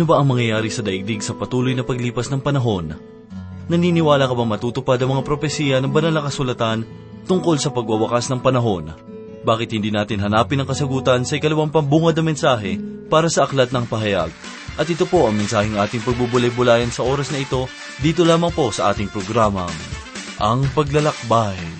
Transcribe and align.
Ano 0.00 0.08
ba 0.08 0.16
ang 0.16 0.32
mangyayari 0.32 0.72
sa 0.72 0.80
daigdig 0.80 1.20
sa 1.20 1.36
patuloy 1.36 1.76
na 1.76 1.84
paglipas 1.84 2.32
ng 2.32 2.40
panahon? 2.40 2.96
Naniniwala 3.68 4.24
ka 4.24 4.32
ba 4.32 4.48
matutupad 4.48 4.96
ang 4.96 5.12
mga 5.12 5.28
propesiya 5.28 5.76
ng 5.76 5.92
banal 5.92 6.08
na 6.08 6.24
kasulatan 6.24 6.88
tungkol 7.28 7.60
sa 7.60 7.68
pagwawakas 7.68 8.32
ng 8.32 8.40
panahon? 8.40 8.96
Bakit 9.44 9.76
hindi 9.76 9.92
natin 9.92 10.24
hanapin 10.24 10.56
ang 10.56 10.64
kasagutan 10.64 11.28
sa 11.28 11.36
ikalawang 11.36 11.68
pambungad 11.68 12.16
na 12.16 12.32
mensahe 12.32 12.80
para 13.12 13.28
sa 13.28 13.44
aklat 13.44 13.76
ng 13.76 13.84
pahayag? 13.84 14.32
At 14.80 14.88
ito 14.88 15.04
po 15.04 15.28
ang 15.28 15.36
mensaheng 15.36 15.76
ating 15.76 16.00
pagbubulay-bulayan 16.00 16.88
sa 16.88 17.04
oras 17.04 17.28
na 17.28 17.44
ito 17.44 17.68
dito 18.00 18.24
lamang 18.24 18.56
po 18.56 18.72
sa 18.72 18.96
ating 18.96 19.12
programang, 19.12 19.68
Ang 20.40 20.64
Paglalakbay. 20.72 21.79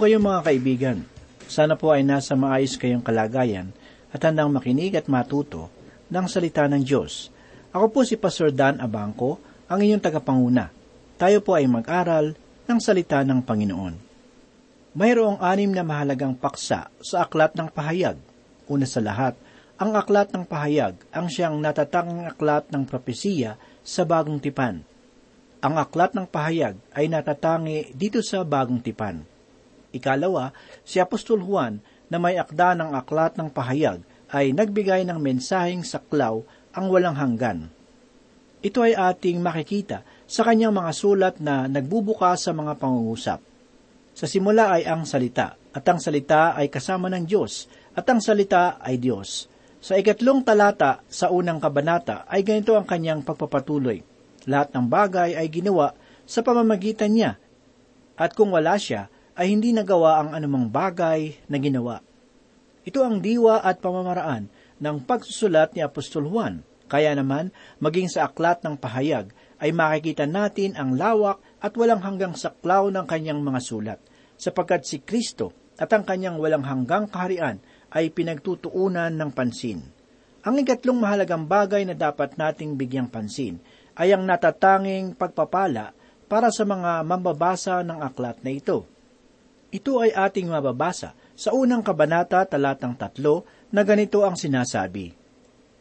Kayo 0.00 0.16
mga 0.16 0.40
kaibigan? 0.48 0.98
Sana 1.44 1.76
po 1.76 1.92
ay 1.92 2.00
nasa 2.00 2.32
maayos 2.32 2.80
kayong 2.80 3.04
kalagayan 3.04 3.68
at 4.08 4.24
handang 4.24 4.48
makinig 4.48 4.96
at 4.96 5.12
matuto 5.12 5.68
ng 6.08 6.24
salita 6.24 6.64
ng 6.64 6.80
Diyos. 6.80 7.28
Ako 7.68 7.92
po 7.92 8.00
si 8.00 8.16
Pastor 8.16 8.48
Dan 8.48 8.80
Abangco, 8.80 9.36
ang 9.68 9.84
inyong 9.84 10.00
tagapanguna. 10.00 10.72
Tayo 11.20 11.44
po 11.44 11.52
ay 11.52 11.68
mag-aral 11.68 12.32
ng 12.64 12.78
salita 12.80 13.20
ng 13.20 13.44
Panginoon. 13.44 13.94
Mayroong 14.96 15.36
anim 15.44 15.68
na 15.68 15.84
mahalagang 15.84 16.32
paksa 16.32 16.88
sa 17.04 17.28
aklat 17.28 17.52
ng 17.52 17.68
pahayag. 17.68 18.16
Una 18.72 18.88
sa 18.88 19.04
lahat, 19.04 19.36
ang 19.76 19.92
aklat 20.00 20.32
ng 20.32 20.48
pahayag 20.48 20.96
ang 21.12 21.28
siyang 21.28 21.60
natatanging 21.60 22.24
aklat 22.24 22.64
ng 22.72 22.88
propesiya 22.88 23.60
sa 23.84 24.08
bagong 24.08 24.40
tipan. 24.40 24.80
Ang 25.60 25.76
aklat 25.76 26.16
ng 26.16 26.24
pahayag 26.24 26.80
ay 26.96 27.04
natatangi 27.12 27.92
dito 27.92 28.24
sa 28.24 28.40
bagong 28.48 28.80
tipan. 28.80 29.29
Ikalawa, 29.90 30.54
si 30.86 31.02
Apostol 31.02 31.42
Juan 31.42 31.82
na 32.10 32.18
may 32.18 32.38
akda 32.38 32.74
ng 32.78 32.94
aklat 32.94 33.38
ng 33.38 33.50
pahayag 33.50 34.02
ay 34.30 34.54
nagbigay 34.54 35.02
ng 35.06 35.18
mensaheng 35.18 35.82
saklaw 35.82 36.42
ang 36.70 36.86
walang 36.86 37.18
hanggan. 37.18 37.70
Ito 38.60 38.84
ay 38.84 38.94
ating 38.94 39.40
makikita 39.40 40.04
sa 40.28 40.46
kanyang 40.46 40.76
mga 40.76 40.92
sulat 40.94 41.34
na 41.42 41.66
nagbubuka 41.66 42.36
sa 42.38 42.54
mga 42.54 42.78
pangungusap. 42.78 43.40
Sa 44.14 44.26
simula 44.28 44.76
ay 44.76 44.84
ang 44.86 45.08
salita, 45.08 45.56
at 45.70 45.86
ang 45.86 46.02
salita 46.02 46.52
ay 46.54 46.68
kasama 46.68 47.08
ng 47.08 47.24
Diyos, 47.24 47.66
at 47.96 48.04
ang 48.10 48.20
salita 48.20 48.78
ay 48.82 49.00
Diyos. 49.00 49.48
Sa 49.80 49.96
ikatlong 49.96 50.44
talata 50.44 51.00
sa 51.08 51.32
unang 51.32 51.56
kabanata 51.56 52.28
ay 52.28 52.44
ganito 52.44 52.76
ang 52.76 52.84
kanyang 52.84 53.24
pagpapatuloy. 53.24 54.04
Lahat 54.44 54.70
ng 54.76 54.86
bagay 54.86 55.40
ay 55.40 55.48
ginawa 55.48 55.96
sa 56.28 56.44
pamamagitan 56.44 57.16
niya, 57.16 57.40
at 58.20 58.36
kung 58.36 58.52
wala 58.52 58.76
siya, 58.76 59.08
ay 59.40 59.56
hindi 59.56 59.72
nagawa 59.72 60.20
ang 60.20 60.36
anumang 60.36 60.68
bagay 60.68 61.32
na 61.48 61.56
ginawa. 61.56 62.04
Ito 62.84 63.00
ang 63.00 63.24
diwa 63.24 63.64
at 63.64 63.80
pamamaraan 63.80 64.52
ng 64.76 64.96
pagsusulat 65.08 65.72
ni 65.72 65.80
Apostol 65.80 66.28
Juan. 66.28 66.60
Kaya 66.92 67.16
naman, 67.16 67.48
maging 67.80 68.12
sa 68.12 68.28
aklat 68.28 68.60
ng 68.60 68.76
pahayag, 68.76 69.32
ay 69.56 69.72
makikita 69.72 70.28
natin 70.28 70.76
ang 70.76 70.92
lawak 70.92 71.40
at 71.56 71.72
walang 71.72 72.04
hanggang 72.04 72.36
saklaw 72.36 72.92
ng 72.92 73.08
kanyang 73.08 73.40
mga 73.40 73.60
sulat, 73.64 74.00
sapagkat 74.36 74.84
si 74.84 75.00
Kristo 75.00 75.56
at 75.80 75.88
ang 75.96 76.04
kanyang 76.04 76.36
walang 76.36 76.64
hanggang 76.68 77.08
kaharian 77.08 77.64
ay 77.96 78.12
pinagtutuunan 78.12 79.16
ng 79.16 79.30
pansin. 79.32 79.80
Ang 80.44 80.60
ikatlong 80.60 81.00
mahalagang 81.00 81.48
bagay 81.48 81.88
na 81.88 81.96
dapat 81.96 82.36
nating 82.36 82.76
bigyang 82.76 83.08
pansin 83.08 83.56
ay 83.96 84.12
ang 84.12 84.24
natatanging 84.28 85.16
pagpapala 85.16 85.96
para 86.28 86.52
sa 86.52 86.68
mga 86.68 87.00
mambabasa 87.08 87.80
ng 87.80 88.04
aklat 88.04 88.36
na 88.44 88.52
ito. 88.52 88.99
Ito 89.70 90.02
ay 90.02 90.10
ating 90.10 90.50
mababasa 90.50 91.14
sa 91.38 91.54
unang 91.54 91.86
kabanata 91.86 92.42
talatang 92.42 92.98
tatlo 92.98 93.46
na 93.70 93.86
ganito 93.86 94.26
ang 94.26 94.34
sinasabi. 94.34 95.14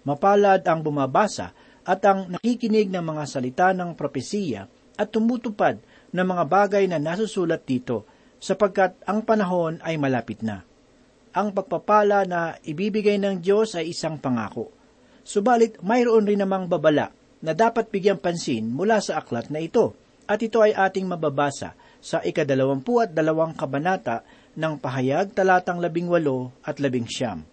Mapalad 0.06 0.62
ang 0.64 0.86
bumabasa 0.86 1.52
at 1.82 2.02
ang 2.06 2.30
nakikinig 2.30 2.94
ng 2.94 3.02
mga 3.02 3.24
salita 3.26 3.68
ng 3.74 3.98
propesiya 3.98 4.70
at 4.94 5.10
tumutupad 5.10 5.82
ng 6.14 6.26
mga 6.26 6.44
bagay 6.46 6.86
na 6.86 7.02
nasusulat 7.02 7.66
dito 7.66 8.06
sapagkat 8.38 8.94
ang 9.10 9.26
panahon 9.26 9.82
ay 9.82 9.98
malapit 9.98 10.46
na. 10.46 10.62
Ang 11.34 11.54
pagpapala 11.54 12.30
na 12.30 12.58
ibibigay 12.62 13.18
ng 13.18 13.42
Diyos 13.42 13.74
ay 13.74 13.90
isang 13.90 14.22
pangako. 14.22 14.70
Subalit 15.26 15.82
mayroon 15.82 16.30
rin 16.30 16.42
namang 16.42 16.70
babala 16.70 17.10
na 17.42 17.58
dapat 17.58 17.90
bigyang 17.90 18.22
pansin 18.22 18.70
mula 18.70 19.02
sa 19.02 19.22
aklat 19.22 19.50
na 19.50 19.62
ito 19.62 19.98
at 20.30 20.42
ito 20.46 20.62
ay 20.62 20.78
ating 20.78 21.10
mababasa 21.10 21.74
sa 22.00 22.24
ikadalawampu 22.24 23.04
at 23.04 23.12
dalawang 23.12 23.56
kabanata 23.56 24.24
ng 24.56 24.80
pahayag 24.80 25.36
talatang 25.36 25.80
labing 25.84 26.08
walo 26.08 26.56
at 26.64 26.80
labing 26.80 27.08
siyam. 27.08 27.44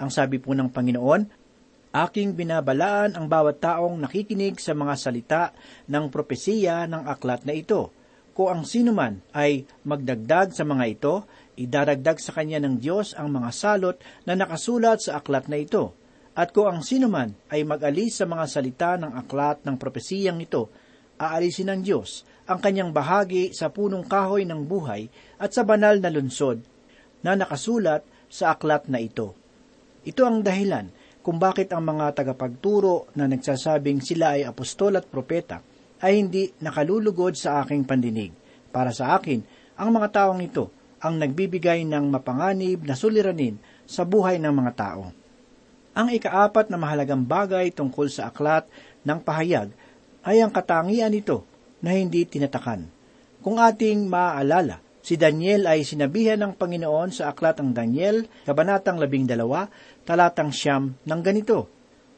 Ang 0.00 0.10
sabi 0.12 0.40
po 0.40 0.52
ng 0.52 0.68
Panginoon, 0.70 1.44
Aking 1.94 2.34
binabalaan 2.34 3.14
ang 3.14 3.30
bawat 3.30 3.62
taong 3.62 4.02
nakikinig 4.02 4.58
sa 4.58 4.74
mga 4.74 4.94
salita 4.98 5.42
ng 5.86 6.10
propesiya 6.10 6.90
ng 6.90 7.06
aklat 7.06 7.46
na 7.46 7.54
ito. 7.54 7.94
Kung 8.34 8.50
ang 8.50 8.62
sino 8.66 8.90
man 8.90 9.22
ay 9.30 9.62
magdagdag 9.86 10.50
sa 10.50 10.66
mga 10.66 10.84
ito, 10.90 11.22
idaragdag 11.54 12.18
sa 12.18 12.34
kanya 12.34 12.58
ng 12.58 12.82
Diyos 12.82 13.14
ang 13.14 13.30
mga 13.30 13.50
salot 13.54 13.96
na 14.26 14.34
nakasulat 14.34 15.06
sa 15.06 15.22
aklat 15.22 15.46
na 15.46 15.54
ito. 15.54 15.94
At 16.34 16.50
kung 16.50 16.66
ang 16.66 16.82
sino 16.82 17.06
man 17.06 17.30
ay 17.46 17.62
mag-alis 17.62 18.18
sa 18.18 18.26
mga 18.26 18.44
salita 18.50 18.98
ng 18.98 19.14
aklat 19.14 19.62
ng 19.62 19.78
propesiyang 19.78 20.42
ito, 20.42 20.66
aalisin 21.14 21.70
ng 21.70 21.80
Diyos 21.86 22.26
ang 22.44 22.60
kanyang 22.60 22.92
bahagi 22.92 23.56
sa 23.56 23.72
punong 23.72 24.04
kahoy 24.04 24.44
ng 24.44 24.68
buhay 24.68 25.08
at 25.40 25.56
sa 25.56 25.64
banal 25.64 25.96
na 25.96 26.12
lunsod 26.12 26.60
na 27.24 27.32
nakasulat 27.32 28.04
sa 28.28 28.52
aklat 28.52 28.84
na 28.92 29.00
ito. 29.00 29.32
Ito 30.04 30.28
ang 30.28 30.44
dahilan 30.44 30.92
kung 31.24 31.40
bakit 31.40 31.72
ang 31.72 31.88
mga 31.88 32.12
tagapagturo 32.12 33.08
na 33.16 33.24
nagsasabing 33.24 34.04
sila 34.04 34.36
ay 34.36 34.44
apostol 34.44 35.00
at 35.00 35.08
propeta 35.08 35.64
ay 36.04 36.20
hindi 36.20 36.52
nakalulugod 36.60 37.32
sa 37.32 37.64
aking 37.64 37.88
pandinig. 37.88 38.36
Para 38.68 38.92
sa 38.92 39.16
akin, 39.16 39.40
ang 39.80 39.88
mga 39.96 40.08
taong 40.12 40.44
ito 40.44 40.68
ang 41.00 41.16
nagbibigay 41.16 41.88
ng 41.88 42.12
mapanganib 42.12 42.84
na 42.84 42.92
suliranin 42.92 43.56
sa 43.88 44.04
buhay 44.04 44.36
ng 44.36 44.52
mga 44.52 44.72
tao. 44.76 45.08
Ang 45.96 46.12
ikaapat 46.12 46.68
na 46.68 46.76
mahalagang 46.76 47.24
bagay 47.24 47.72
tungkol 47.72 48.12
sa 48.12 48.28
aklat 48.28 48.68
ng 49.06 49.20
pahayag 49.24 49.72
ay 50.24 50.44
ang 50.44 50.52
katangian 50.52 51.08
nito 51.08 51.53
na 51.84 52.00
hindi 52.00 52.24
tinatakan. 52.24 52.88
Kung 53.44 53.60
ating 53.60 54.08
maaalala, 54.08 54.80
si 55.04 55.20
Daniel 55.20 55.68
ay 55.68 55.84
sinabihan 55.84 56.40
ng 56.40 56.56
Panginoon 56.56 57.12
sa 57.12 57.28
aklat 57.28 57.60
ng 57.60 57.76
Daniel, 57.76 58.24
kabanatang 58.48 58.96
labing 58.96 59.28
dalawa, 59.28 59.68
talatang 60.08 60.48
siyam 60.48 60.96
ng 61.04 61.20
ganito, 61.20 61.68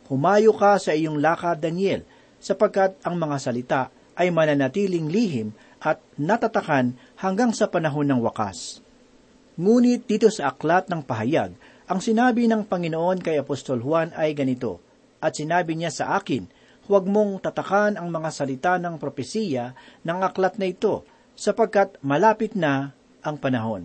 Humayo 0.06 0.54
ka 0.54 0.78
sa 0.78 0.94
iyong 0.94 1.18
lakad, 1.18 1.58
Daniel, 1.58 2.06
sapagkat 2.38 2.94
ang 3.02 3.18
mga 3.18 3.36
salita 3.42 3.82
ay 4.14 4.30
mananatiling 4.30 5.10
lihim 5.10 5.50
at 5.82 5.98
natatakan 6.14 6.94
hanggang 7.18 7.50
sa 7.50 7.66
panahon 7.66 8.06
ng 8.06 8.22
wakas. 8.22 8.78
Ngunit 9.58 10.06
dito 10.06 10.30
sa 10.30 10.54
aklat 10.54 10.86
ng 10.86 11.02
pahayag, 11.02 11.58
ang 11.90 11.98
sinabi 11.98 12.46
ng 12.46 12.66
Panginoon 12.70 13.18
kay 13.18 13.42
Apostol 13.42 13.82
Juan 13.82 14.14
ay 14.14 14.30
ganito, 14.38 14.78
at 15.18 15.34
sinabi 15.34 15.74
niya 15.74 15.90
sa 15.90 16.14
akin, 16.14 16.46
huwag 16.86 17.06
mong 17.06 17.42
tatakan 17.42 17.98
ang 17.98 18.08
mga 18.08 18.30
salita 18.30 18.72
ng 18.78 18.98
propesiya 18.98 19.74
ng 20.06 20.18
aklat 20.22 20.58
na 20.58 20.70
ito, 20.70 21.02
sapagkat 21.36 22.00
malapit 22.00 22.56
na 22.56 22.96
ang 23.20 23.36
panahon. 23.36 23.84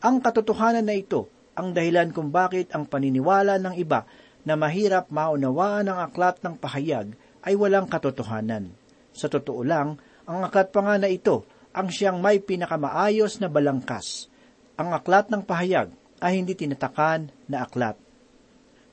Ang 0.00 0.16
katotohanan 0.24 0.86
na 0.86 0.96
ito 0.96 1.28
ang 1.54 1.70
dahilan 1.70 2.10
kung 2.10 2.34
bakit 2.34 2.74
ang 2.74 2.86
paniniwala 2.86 3.62
ng 3.62 3.74
iba 3.78 4.06
na 4.42 4.58
mahirap 4.58 5.08
maunawaan 5.08 5.88
ang 5.88 5.98
aklat 6.10 6.42
ng 6.42 6.58
pahayag 6.58 7.14
ay 7.46 7.54
walang 7.54 7.86
katotohanan. 7.86 8.74
Sa 9.14 9.30
totoo 9.30 9.62
lang, 9.62 9.96
ang 10.26 10.42
aklat 10.44 10.74
pa 10.74 10.80
nga 10.82 10.96
na 10.98 11.08
ito 11.08 11.46
ang 11.74 11.88
siyang 11.90 12.18
may 12.18 12.42
pinakamaayos 12.42 13.38
na 13.38 13.48
balangkas. 13.50 14.28
Ang 14.74 14.90
aklat 14.94 15.30
ng 15.30 15.42
pahayag 15.46 15.90
ay 16.18 16.42
hindi 16.42 16.54
tinatakan 16.58 17.30
na 17.46 17.66
aklat. 17.66 17.98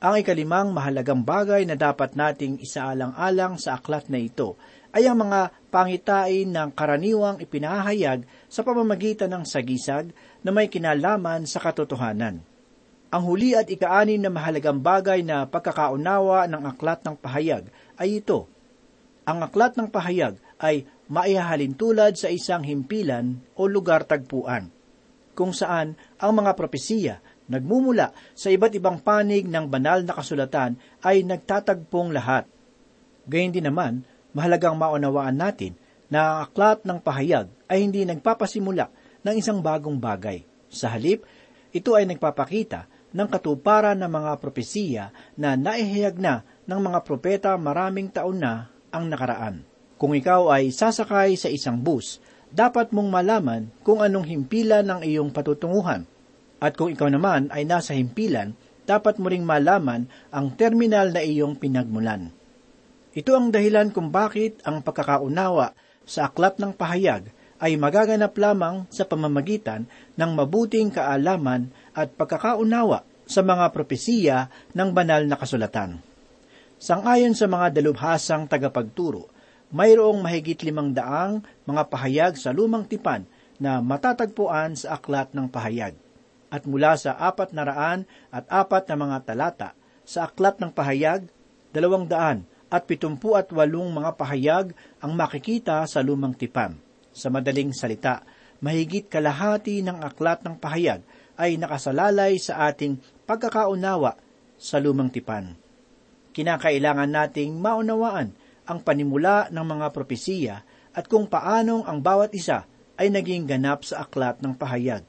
Ang 0.02 0.18
ikalimang 0.18 0.74
mahalagang 0.74 1.22
bagay 1.22 1.62
na 1.62 1.78
dapat 1.78 2.18
nating 2.18 2.58
isaalang-alang 2.58 3.62
sa 3.62 3.78
aklat 3.78 4.10
na 4.10 4.18
ito 4.18 4.58
ay 4.98 5.06
ang 5.06 5.22
mga 5.30 5.54
pangitain 5.70 6.50
ng 6.50 6.74
karaniwang 6.74 7.38
ipinahayag 7.38 8.26
sa 8.50 8.66
pamamagitan 8.66 9.30
ng 9.30 9.46
sagisag 9.46 10.10
na 10.42 10.50
may 10.50 10.74
kinalaman 10.74 11.46
sa 11.46 11.62
katotohanan. 11.62 12.42
Ang 13.14 13.24
huli 13.30 13.54
at 13.54 13.70
ikaanin 13.70 14.26
na 14.26 14.34
mahalagang 14.34 14.82
bagay 14.82 15.22
na 15.22 15.46
pagkakaunawa 15.46 16.50
ng 16.50 16.64
aklat 16.66 17.06
ng 17.06 17.16
pahayag 17.22 17.70
ay 18.02 18.26
ito. 18.26 18.50
Ang 19.30 19.46
aklat 19.46 19.78
ng 19.78 19.86
pahayag 19.86 20.42
ay 20.58 20.90
maihahalin 21.14 21.78
tulad 21.78 22.18
sa 22.18 22.34
isang 22.34 22.66
himpilan 22.66 23.38
o 23.54 23.70
lugar 23.70 24.02
tagpuan, 24.10 24.74
kung 25.38 25.54
saan 25.54 25.94
ang 26.18 26.34
mga 26.34 26.58
propesiya 26.58 27.22
nagmumula 27.52 28.16
sa 28.32 28.48
iba't 28.48 28.72
ibang 28.80 29.04
panig 29.04 29.46
ng 29.46 29.68
banal 29.68 30.02
na 30.08 30.16
kasulatan 30.16 30.80
ay 31.04 31.28
nagtatagpong 31.28 32.16
lahat. 32.16 32.48
Gayun 33.28 33.52
din 33.52 33.68
naman, 33.68 34.08
mahalagang 34.32 34.80
maunawaan 34.80 35.36
natin 35.36 35.76
na 36.08 36.20
ang 36.24 36.38
aklat 36.48 36.84
ng 36.88 37.00
pahayag 37.04 37.48
ay 37.68 37.84
hindi 37.84 38.08
nagpapasimula 38.08 38.88
ng 39.28 39.36
isang 39.36 39.60
bagong 39.60 40.00
bagay. 40.00 40.44
Sa 40.72 40.88
halip, 40.92 41.28
ito 41.72 41.96
ay 41.96 42.08
nagpapakita 42.08 42.88
ng 43.12 43.28
katuparan 43.28 44.00
ng 44.00 44.12
mga 44.12 44.32
propesiya 44.40 45.06
na 45.36 45.60
naihayag 45.60 46.16
na 46.20 46.48
ng 46.68 46.80
mga 46.80 47.00
propeta 47.04 47.52
maraming 47.60 48.08
taon 48.08 48.40
na 48.40 48.72
ang 48.92 49.08
nakaraan. 49.08 49.64
Kung 50.00 50.16
ikaw 50.16 50.52
ay 50.52 50.72
sasakay 50.74 51.36
sa 51.38 51.52
isang 51.52 51.80
bus, 51.80 52.20
dapat 52.52 52.92
mong 52.92 53.08
malaman 53.08 53.72
kung 53.86 54.04
anong 54.04 54.28
himpilan 54.28 54.84
ng 54.84 55.02
iyong 55.08 55.32
patutunguhan. 55.32 56.04
At 56.62 56.78
kung 56.78 56.94
ikaw 56.94 57.10
naman 57.10 57.50
ay 57.50 57.66
nasa 57.66 57.98
himpilan, 57.98 58.54
dapat 58.86 59.18
mo 59.18 59.34
ring 59.34 59.42
malaman 59.42 60.06
ang 60.30 60.54
terminal 60.54 61.10
na 61.10 61.26
iyong 61.26 61.58
pinagmulan. 61.58 62.30
Ito 63.18 63.34
ang 63.34 63.50
dahilan 63.50 63.90
kung 63.90 64.14
bakit 64.14 64.62
ang 64.62 64.86
pagkakaunawa 64.86 65.74
sa 66.06 66.30
aklat 66.30 66.62
ng 66.62 66.78
pahayag 66.78 67.34
ay 67.62 67.82
magaganap 67.82 68.38
lamang 68.38 68.86
sa 68.94 69.10
pamamagitan 69.10 69.90
ng 70.14 70.32
mabuting 70.38 70.94
kaalaman 70.94 71.74
at 71.98 72.14
pagkakaunawa 72.14 73.10
sa 73.26 73.42
mga 73.42 73.66
propesiya 73.74 74.38
ng 74.78 74.90
banal 74.94 75.26
na 75.26 75.38
kasulatan. 75.42 75.98
Sangayon 76.78 77.34
sa 77.38 77.50
mga 77.50 77.74
dalubhasang 77.74 78.50
tagapagturo, 78.50 79.30
mayroong 79.74 80.22
mahigit 80.22 80.62
limang 80.66 80.94
daang 80.94 81.42
mga 81.66 81.84
pahayag 81.90 82.34
sa 82.38 82.54
lumang 82.54 82.86
tipan 82.86 83.26
na 83.62 83.78
matatagpuan 83.82 84.74
sa 84.74 84.98
aklat 84.98 85.30
ng 85.38 85.46
pahayag 85.46 85.94
at 86.52 86.68
mula 86.68 87.00
sa 87.00 87.16
apat 87.16 87.56
na 87.56 87.64
raan 87.64 88.04
at 88.28 88.44
apat 88.52 88.92
na 88.92 88.96
mga 89.00 89.18
talata 89.24 89.70
sa 90.04 90.28
aklat 90.28 90.60
ng 90.60 90.76
pahayag, 90.76 91.32
dalawang 91.72 92.06
daan 92.06 92.44
at 92.68 92.84
pitumpu 92.84 93.40
at 93.40 93.48
walong 93.56 93.88
mga 93.96 94.12
pahayag 94.20 94.68
ang 95.00 95.16
makikita 95.16 95.88
sa 95.88 96.04
lumang 96.04 96.36
tipan. 96.36 96.76
Sa 97.16 97.32
madaling 97.32 97.72
salita, 97.72 98.24
mahigit 98.60 99.08
kalahati 99.08 99.80
ng 99.80 100.04
aklat 100.04 100.44
ng 100.44 100.60
pahayag 100.60 101.00
ay 101.40 101.56
nakasalalay 101.56 102.36
sa 102.40 102.68
ating 102.68 103.00
pagkakaunawa 103.24 104.20
sa 104.60 104.78
lumang 104.84 105.08
tipan. 105.08 105.56
Kinakailangan 106.32 107.12
nating 107.12 107.60
maunawaan 107.60 108.32
ang 108.68 108.80
panimula 108.84 109.52
ng 109.52 109.66
mga 109.68 109.88
propesiya 109.92 110.64
at 110.92 111.08
kung 111.08 111.28
paanong 111.28 111.88
ang 111.88 112.00
bawat 112.00 112.32
isa 112.36 112.68
ay 112.96 113.12
naging 113.12 113.48
ganap 113.48 113.84
sa 113.84 114.04
aklat 114.04 114.40
ng 114.40 114.56
pahayag 114.56 115.04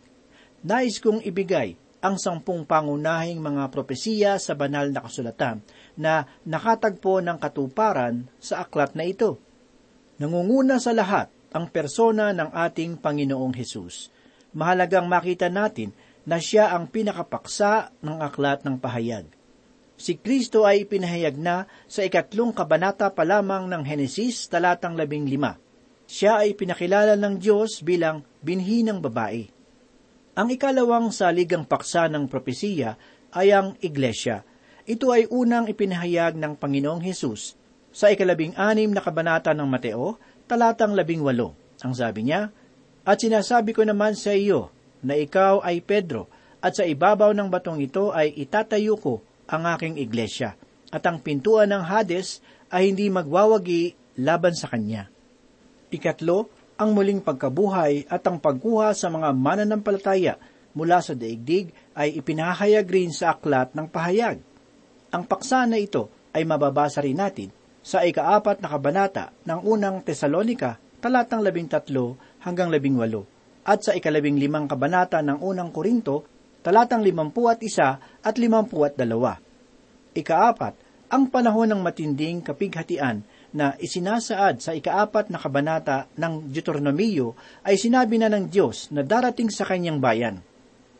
nais 0.63 1.03
kong 1.03 1.23
ibigay 1.27 1.75
ang 2.03 2.19
sampung 2.19 2.67
pangunahing 2.67 3.39
mga 3.39 3.71
propesiya 3.71 4.35
sa 4.43 4.59
banal 4.59 4.91
na 4.91 5.07
kasulatan 5.07 5.63
na 5.95 6.27
nakatagpo 6.43 7.23
ng 7.23 7.39
katuparan 7.39 8.27
sa 8.43 8.67
aklat 8.67 8.99
na 8.99 9.07
ito. 9.07 9.39
Nangunguna 10.19 10.83
sa 10.83 10.91
lahat 10.91 11.31
ang 11.55 11.71
persona 11.71 12.35
ng 12.35 12.51
ating 12.51 12.99
Panginoong 12.99 13.55
Hesus. 13.55 14.11
Mahalagang 14.51 15.07
makita 15.07 15.47
natin 15.47 15.95
na 16.27 16.43
siya 16.43 16.75
ang 16.75 16.91
pinakapaksa 16.91 17.95
ng 18.03 18.19
aklat 18.19 18.67
ng 18.67 18.83
pahayag. 18.83 19.27
Si 19.95 20.19
Kristo 20.19 20.67
ay 20.67 20.83
ipinahayag 20.83 21.39
na 21.39 21.71
sa 21.87 22.03
ikatlong 22.03 22.51
kabanata 22.51 23.15
pa 23.15 23.23
lamang 23.23 23.71
ng 23.71 23.87
Henesis 23.87 24.51
talatang 24.51 24.99
labing 24.99 25.31
lima. 25.31 25.55
Siya 26.11 26.43
ay 26.43 26.59
pinakilala 26.59 27.15
ng 27.15 27.39
Diyos 27.39 27.79
bilang 27.87 28.27
binhi 28.43 28.83
ng 28.83 28.99
babae. 28.99 29.62
Ang 30.33 30.49
ikalawang 30.49 31.13
saligang 31.13 31.69
paksa 31.69 32.09
ng 32.09 32.25
propesiya 32.25 32.97
ay 33.37 33.53
ang 33.53 33.77
Iglesia. 33.85 34.41
Ito 34.89 35.13
ay 35.13 35.29
unang 35.29 35.69
ipinahayag 35.69 36.41
ng 36.41 36.57
Panginoong 36.57 37.05
Hesus 37.05 37.61
sa 37.93 38.09
ikalabing 38.09 38.57
anim 38.57 38.89
na 38.89 39.05
kabanata 39.05 39.53
ng 39.53 39.69
Mateo, 39.69 40.17
talatang 40.49 40.97
labing 40.97 41.21
walo. 41.21 41.53
Ang 41.85 41.93
sabi 41.93 42.25
niya, 42.25 42.49
At 43.05 43.21
sinasabi 43.21 43.77
ko 43.77 43.85
naman 43.85 44.17
sa 44.17 44.33
iyo 44.33 44.73
na 45.05 45.21
ikaw 45.21 45.61
ay 45.61 45.85
Pedro, 45.85 46.33
at 46.65 46.81
sa 46.81 46.89
ibabaw 46.89 47.37
ng 47.37 47.53
batong 47.53 47.85
ito 47.85 48.15
ay 48.17 48.33
itatayo 48.33 48.97
ko 48.97 49.21
ang 49.53 49.69
aking 49.69 50.01
iglesia, 50.01 50.57
at 50.89 51.05
ang 51.05 51.21
pintuan 51.21 51.69
ng 51.69 51.85
Hades 51.85 52.41
ay 52.73 52.89
hindi 52.89 53.13
magwawagi 53.13 54.17
laban 54.23 54.57
sa 54.57 54.73
kanya. 54.73 55.13
Ikatlo, 55.93 56.49
ang 56.83 56.99
muling 56.99 57.23
pagkabuhay 57.23 58.11
at 58.11 58.27
ang 58.27 58.43
pagkuha 58.43 58.91
sa 58.99 59.07
mga 59.07 59.31
mananampalataya 59.31 60.35
mula 60.75 60.99
sa 60.99 61.15
daigdig 61.15 61.71
ay 61.95 62.19
ipinahayag 62.19 62.83
rin 62.91 63.15
sa 63.15 63.39
aklat 63.39 63.71
ng 63.71 63.87
pahayag. 63.87 64.43
Ang 65.15 65.23
paksa 65.31 65.63
na 65.71 65.79
ito 65.79 66.11
ay 66.35 66.43
mababasa 66.43 66.99
rin 67.07 67.23
natin 67.23 67.55
sa 67.87 68.03
ikaapat 68.03 68.59
na 68.59 68.67
kabanata 68.67 69.31
ng 69.47 69.63
unang 69.63 70.03
Tesalonika, 70.03 70.83
talatang 70.99 71.47
labing 71.47 71.71
tatlo 71.71 72.19
hanggang 72.43 72.67
labing 72.67 72.99
walo. 72.99 73.31
at 73.63 73.87
sa 73.87 73.95
ikalabing 73.95 74.43
limang 74.43 74.67
kabanata 74.67 75.23
ng 75.23 75.39
unang 75.39 75.71
Korinto, 75.71 76.27
talatang 76.67 77.03
limampu 77.03 77.47
at 77.47 77.63
isa 77.63 77.99
at 78.19 78.35
limampu 78.35 78.83
at 78.83 78.99
dalawa. 78.99 79.39
Ikaapat, 80.19 80.75
ang 81.13 81.31
panahon 81.31 81.71
ng 81.71 81.79
matinding 81.79 82.43
kapighatian 82.43 83.23
na 83.53 83.77
isinasaad 83.77 84.65
sa 84.65 84.73
ikaapat 84.73 85.29
na 85.29 85.37
kabanata 85.37 86.09
ng 86.17 86.49
Deuteronomio 86.49 87.37
ay 87.65 87.77
sinabi 87.77 88.17
na 88.17 88.33
ng 88.33 88.49
Diyos 88.49 88.89
na 88.93 89.05
darating 89.05 89.53
sa 89.53 89.69
kanyang 89.69 90.01
bayan. 90.01 90.41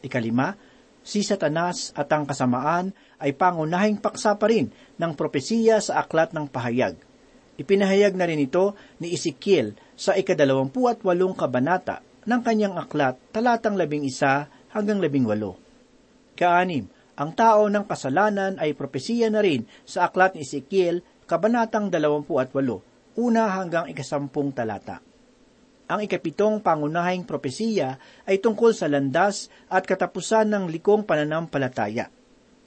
Ikalima, 0.05 0.55
si 1.03 1.25
Satanas 1.25 1.91
at 1.97 2.13
ang 2.13 2.29
kasamaan 2.29 2.93
ay 3.19 3.35
pangunahing 3.35 3.99
paksa 3.99 4.37
pa 4.37 4.53
rin 4.53 4.71
ng 5.01 5.13
propesiya 5.17 5.81
sa 5.81 6.05
aklat 6.05 6.37
ng 6.37 6.47
pahayag. 6.47 6.95
Ipinahayag 7.57 8.17
na 8.17 8.25
rin 8.29 8.41
ito 8.41 8.77
ni 9.01 9.13
Ezekiel 9.13 9.77
sa 9.97 10.17
ikadalawampu 10.17 10.89
at 10.89 11.05
walong 11.05 11.37
kabanata 11.37 12.01
ng 12.25 12.41
kanyang 12.41 12.79
aklat 12.79 13.19
talatang 13.35 13.77
labing 13.77 14.07
isa 14.07 14.49
hanggang 14.73 15.03
labing 15.03 15.29
walo. 15.29 15.59
Kaanim, 16.33 16.89
ang 17.13 17.31
tao 17.37 17.69
ng 17.69 17.85
kasalanan 17.85 18.57
ay 18.57 18.73
propesiya 18.73 19.29
na 19.29 19.45
rin 19.45 19.69
sa 19.85 20.09
aklat 20.09 20.33
ni 20.33 20.49
Ezekiel, 20.49 21.05
kabanatang 21.33 21.89
28, 21.89 22.29
una 23.17 23.57
hanggang 23.57 23.89
ikasampung 23.89 24.53
talata. 24.53 25.01
Ang 25.89 26.05
ikapitong 26.05 26.61
pangunahing 26.61 27.25
propesiya 27.25 27.97
ay 28.29 28.37
tungkol 28.37 28.77
sa 28.77 28.85
landas 28.85 29.49
at 29.73 29.89
katapusan 29.89 30.53
ng 30.53 30.65
likong 30.69 31.09
pananampalataya. 31.09 32.13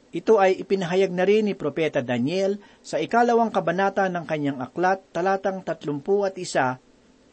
Ito 0.09 0.41
ay 0.41 0.65
ipinahayag 0.65 1.13
na 1.13 1.29
rin 1.29 1.45
ni 1.45 1.53
Propeta 1.53 2.01
Daniel 2.01 2.57
sa 2.81 2.97
ikalawang 2.97 3.53
kabanata 3.53 4.09
ng 4.09 4.25
kanyang 4.25 4.57
aklat 4.57 5.05
talatang 5.13 5.61
31 5.61 6.33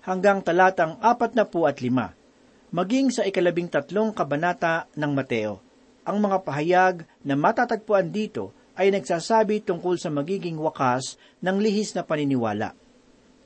hanggang 0.04 0.44
talatang 0.44 1.00
45, 1.00 2.76
maging 2.76 3.08
sa 3.08 3.24
ikalabing 3.24 3.72
tatlong 3.72 4.12
kabanata 4.12 4.84
ng 5.00 5.12
Mateo. 5.16 5.64
Ang 6.04 6.28
mga 6.28 6.44
pahayag 6.44 6.96
na 7.24 7.38
matatagpuan 7.40 8.12
dito 8.12 8.52
ay 8.76 8.92
nagsasabi 8.92 9.64
tungkol 9.64 10.00
sa 10.00 10.08
magiging 10.08 10.56
wakas 10.56 11.20
ng 11.44 11.60
lihis 11.60 11.92
na 11.92 12.04
paniniwala. 12.04 12.72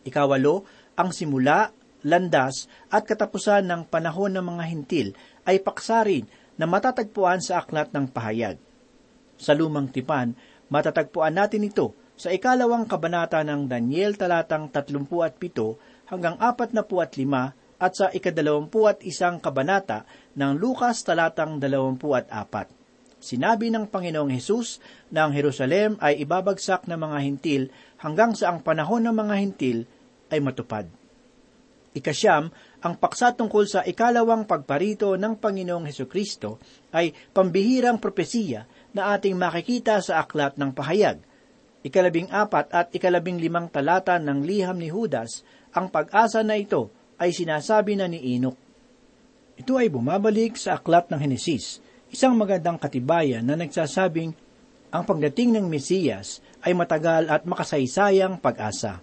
Ikawalo, 0.06 0.62
ang 0.94 1.10
simula, 1.10 1.74
landas 2.06 2.70
at 2.88 3.02
katapusan 3.02 3.66
ng 3.66 3.90
panahon 3.90 4.30
ng 4.38 4.44
mga 4.54 4.64
hintil 4.70 5.08
ay 5.42 5.58
paksarin 5.58 6.30
na 6.54 6.64
matatagpuan 6.70 7.42
sa 7.42 7.60
aklat 7.60 7.90
ng 7.90 8.06
pahayag. 8.08 8.56
Sa 9.36 9.52
lumang 9.52 9.90
tipan, 9.90 10.32
matatagpuan 10.70 11.34
natin 11.36 11.66
ito 11.66 11.92
sa 12.16 12.32
ikalawang 12.32 12.88
kabanata 12.88 13.44
ng 13.44 13.68
Daniel 13.68 14.16
talatang 14.16 14.72
37 14.72 16.08
hanggang 16.08 16.38
45 16.40 17.76
at 17.76 17.92
sa 17.92 18.08
ikadalawampu 18.08 18.88
at 18.88 19.04
isang 19.04 19.36
kabanata 19.36 20.08
ng 20.32 20.56
Lukas 20.56 21.04
talatang 21.04 21.60
24. 21.60 22.85
Sinabi 23.26 23.74
ng 23.74 23.90
Panginoong 23.90 24.30
Hesus 24.30 24.78
na 25.10 25.26
ang 25.26 25.34
Jerusalem 25.34 25.98
ay 25.98 26.22
ibabagsak 26.22 26.86
ng 26.86 26.94
mga 26.94 27.18
hintil 27.26 27.62
hanggang 27.98 28.38
sa 28.38 28.54
ang 28.54 28.62
panahon 28.62 29.02
ng 29.02 29.10
mga 29.18 29.34
hintil 29.42 29.78
ay 30.30 30.38
matupad. 30.38 30.86
Ikasyam, 31.90 32.54
ang 32.86 32.94
paksa 33.02 33.34
tungkol 33.34 33.66
sa 33.66 33.82
ikalawang 33.82 34.46
pagparito 34.46 35.18
ng 35.18 35.42
Panginoong 35.42 35.90
Heso 35.90 36.06
Kristo 36.06 36.62
ay 36.94 37.10
pambihirang 37.34 37.98
propesiya 37.98 38.62
na 38.94 39.10
ating 39.18 39.34
makikita 39.34 39.98
sa 39.98 40.22
aklat 40.22 40.54
ng 40.54 40.70
pahayag. 40.70 41.18
Ikalabing 41.82 42.30
apat 42.30 42.70
at 42.70 42.94
ikalabing 42.94 43.42
limang 43.42 43.66
talata 43.74 44.22
ng 44.22 44.46
liham 44.46 44.78
ni 44.78 44.86
Judas, 44.86 45.42
ang 45.74 45.90
pag-asa 45.90 46.46
na 46.46 46.54
ito 46.54 46.94
ay 47.18 47.34
sinasabi 47.34 47.98
na 47.98 48.06
ni 48.06 48.38
Enoch. 48.38 48.54
Ito 49.58 49.82
ay 49.82 49.90
bumabalik 49.90 50.54
sa 50.54 50.78
aklat 50.78 51.10
ng 51.10 51.18
Henesis, 51.18 51.82
isang 52.10 52.38
magandang 52.38 52.78
katibayan 52.78 53.42
na 53.42 53.58
nagsasabing 53.58 54.30
ang 54.94 55.02
pagdating 55.02 55.58
ng 55.58 55.66
Mesiyas 55.66 56.38
ay 56.62 56.72
matagal 56.72 57.26
at 57.26 57.42
makasaysayang 57.42 58.38
pag-asa. 58.38 59.02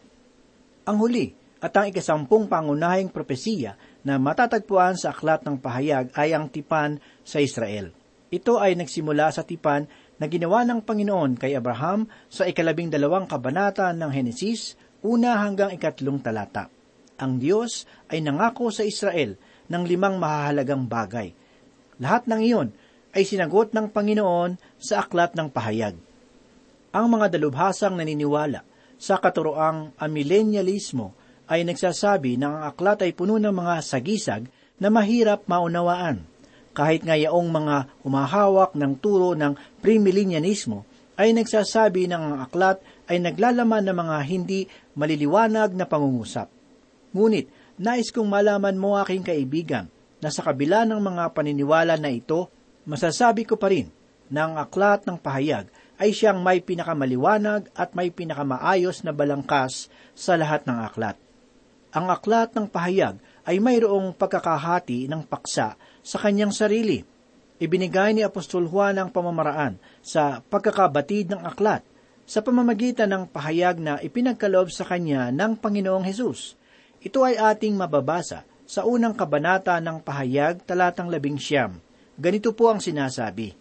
Ang 0.88 0.98
huli 1.00 1.36
at 1.64 1.72
ang 1.80 1.88
ikasampung 1.88 2.52
pangunahing 2.52 3.08
propesiya 3.08 3.80
na 4.04 4.20
matatagpuan 4.20 5.00
sa 5.00 5.16
aklat 5.16 5.48
ng 5.48 5.60
pahayag 5.60 6.12
ay 6.16 6.36
ang 6.36 6.52
tipan 6.52 7.00
sa 7.24 7.40
Israel. 7.40 7.96
Ito 8.34 8.60
ay 8.60 8.76
nagsimula 8.76 9.32
sa 9.32 9.48
tipan 9.48 9.88
na 10.20 10.26
ginawa 10.28 10.68
ng 10.68 10.84
Panginoon 10.84 11.40
kay 11.40 11.56
Abraham 11.56 12.10
sa 12.28 12.50
ikalabing 12.50 12.92
dalawang 12.92 13.30
kabanata 13.30 13.94
ng 13.96 14.12
Henesis, 14.12 14.76
una 15.04 15.40
hanggang 15.40 15.72
ikatlong 15.72 16.20
talata. 16.20 16.68
Ang 17.22 17.40
Diyos 17.40 17.86
ay 18.10 18.20
nangako 18.26 18.74
sa 18.74 18.84
Israel 18.84 19.38
ng 19.70 19.84
limang 19.86 20.18
mahahalagang 20.20 20.90
bagay. 20.90 21.32
Lahat 22.02 22.26
ng 22.26 22.42
iyon 22.42 22.70
ay 23.14 23.24
sinagot 23.24 23.72
ng 23.72 23.94
Panginoon 23.94 24.58
sa 24.82 25.06
aklat 25.06 25.38
ng 25.38 25.48
pahayag. 25.54 25.96
Ang 26.94 27.06
mga 27.10 27.38
dalubhasang 27.38 27.98
naniniwala 27.98 28.66
sa 28.98 29.22
katuroang 29.22 29.94
amillennialismo 29.98 31.14
ay 31.50 31.66
nagsasabi 31.66 32.38
na 32.38 32.46
ang 32.50 32.60
aklat 32.74 33.06
ay 33.06 33.12
puno 33.14 33.38
ng 33.38 33.54
mga 33.54 33.82
sagisag 33.86 34.50
na 34.82 34.90
mahirap 34.90 35.46
maunawaan. 35.46 36.26
Kahit 36.74 37.06
nga 37.06 37.14
yaong 37.14 37.50
mga 37.54 37.76
humahawak 38.02 38.74
ng 38.74 38.94
turo 38.98 39.38
ng 39.38 39.54
premillennialismo 39.86 40.86
ay 41.14 41.38
nagsasabi 41.38 42.10
na 42.10 42.18
ang 42.18 42.42
aklat 42.42 42.82
ay 43.06 43.22
naglalaman 43.22 43.86
ng 43.86 43.98
mga 43.98 44.18
hindi 44.26 44.66
maliliwanag 44.98 45.78
na 45.78 45.86
pangungusap. 45.86 46.50
Ngunit, 47.14 47.78
nais 47.78 48.10
kong 48.10 48.26
malaman 48.26 48.74
mo 48.74 48.98
aking 48.98 49.22
kaibigan 49.22 49.86
na 50.18 50.34
sa 50.34 50.42
kabila 50.42 50.88
ng 50.90 50.98
mga 50.98 51.24
paniniwala 51.38 52.00
na 52.02 52.10
ito, 52.10 52.50
masasabi 52.84 53.48
ko 53.48 53.56
pa 53.60 53.72
rin 53.72 53.92
na 54.32 54.48
ang 54.48 54.56
aklat 54.58 55.04
ng 55.04 55.20
pahayag 55.20 55.68
ay 56.02 56.10
siyang 56.12 56.42
may 56.42 56.60
pinakamaliwanag 56.60 57.70
at 57.78 57.94
may 57.94 58.10
pinakamaayos 58.10 59.06
na 59.06 59.14
balangkas 59.14 59.88
sa 60.18 60.34
lahat 60.34 60.66
ng 60.66 60.78
aklat. 60.84 61.18
Ang 61.94 62.10
aklat 62.10 62.58
ng 62.58 62.66
pahayag 62.66 63.22
ay 63.46 63.62
mayroong 63.62 64.18
pagkakahati 64.18 65.06
ng 65.06 65.22
paksa 65.30 65.78
sa 66.02 66.18
kanyang 66.18 66.50
sarili. 66.50 67.06
Ibinigay 67.62 68.18
ni 68.18 68.26
Apostol 68.26 68.66
Juan 68.66 68.98
ang 68.98 69.14
pamamaraan 69.14 69.78
sa 70.02 70.42
pagkakabatid 70.42 71.30
ng 71.30 71.42
aklat 71.46 71.86
sa 72.24 72.42
pamamagitan 72.42 73.12
ng 73.12 73.24
pahayag 73.30 73.78
na 73.78 74.00
ipinagkaloob 74.00 74.72
sa 74.72 74.88
kanya 74.88 75.30
ng 75.30 75.60
Panginoong 75.60 76.08
Hesus. 76.08 76.56
Ito 77.04 77.28
ay 77.28 77.36
ating 77.36 77.76
mababasa 77.76 78.48
sa 78.64 78.88
unang 78.88 79.12
kabanata 79.12 79.76
ng 79.84 80.00
pahayag 80.02 80.64
talatang 80.64 81.12
labing 81.12 81.36
siyam. 81.36 81.83
Ganito 82.14 82.54
po 82.54 82.70
ang 82.70 82.78
sinasabi. 82.78 83.58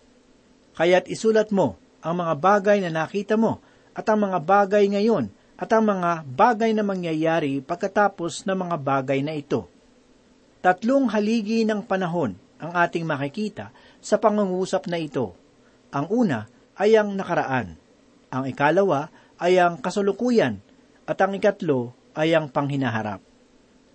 Kaya't 0.77 1.09
isulat 1.09 1.49
mo 1.49 1.81
ang 2.05 2.21
mga 2.21 2.35
bagay 2.37 2.79
na 2.85 2.93
nakita 2.93 3.41
mo 3.41 3.65
at 3.97 4.05
ang 4.09 4.29
mga 4.29 4.39
bagay 4.45 4.85
ngayon 4.93 5.33
at 5.57 5.73
ang 5.73 5.89
mga 5.89 6.27
bagay 6.29 6.77
na 6.77 6.85
mangyayari 6.85 7.65
pagkatapos 7.65 8.45
ng 8.45 8.59
mga 8.69 8.77
bagay 8.77 9.21
na 9.25 9.33
ito. 9.33 9.69
Tatlong 10.61 11.09
haligi 11.09 11.65
ng 11.65 11.81
panahon 11.81 12.37
ang 12.61 12.73
ating 12.77 13.09
makikita 13.09 13.73
sa 14.05 14.21
pangungusap 14.21 14.85
na 14.87 15.01
ito. 15.01 15.33
Ang 15.89 16.07
una 16.13 16.39
ay 16.77 16.95
ang 16.95 17.17
nakaraan. 17.17 17.75
Ang 18.33 18.45
ikalawa 18.53 19.09
ay 19.41 19.59
ang 19.59 19.81
kasalukuyan. 19.81 20.61
At 21.03 21.19
ang 21.19 21.35
ikatlo 21.35 21.93
ay 22.15 22.37
ang 22.37 22.47
panghinaharap. 22.47 23.19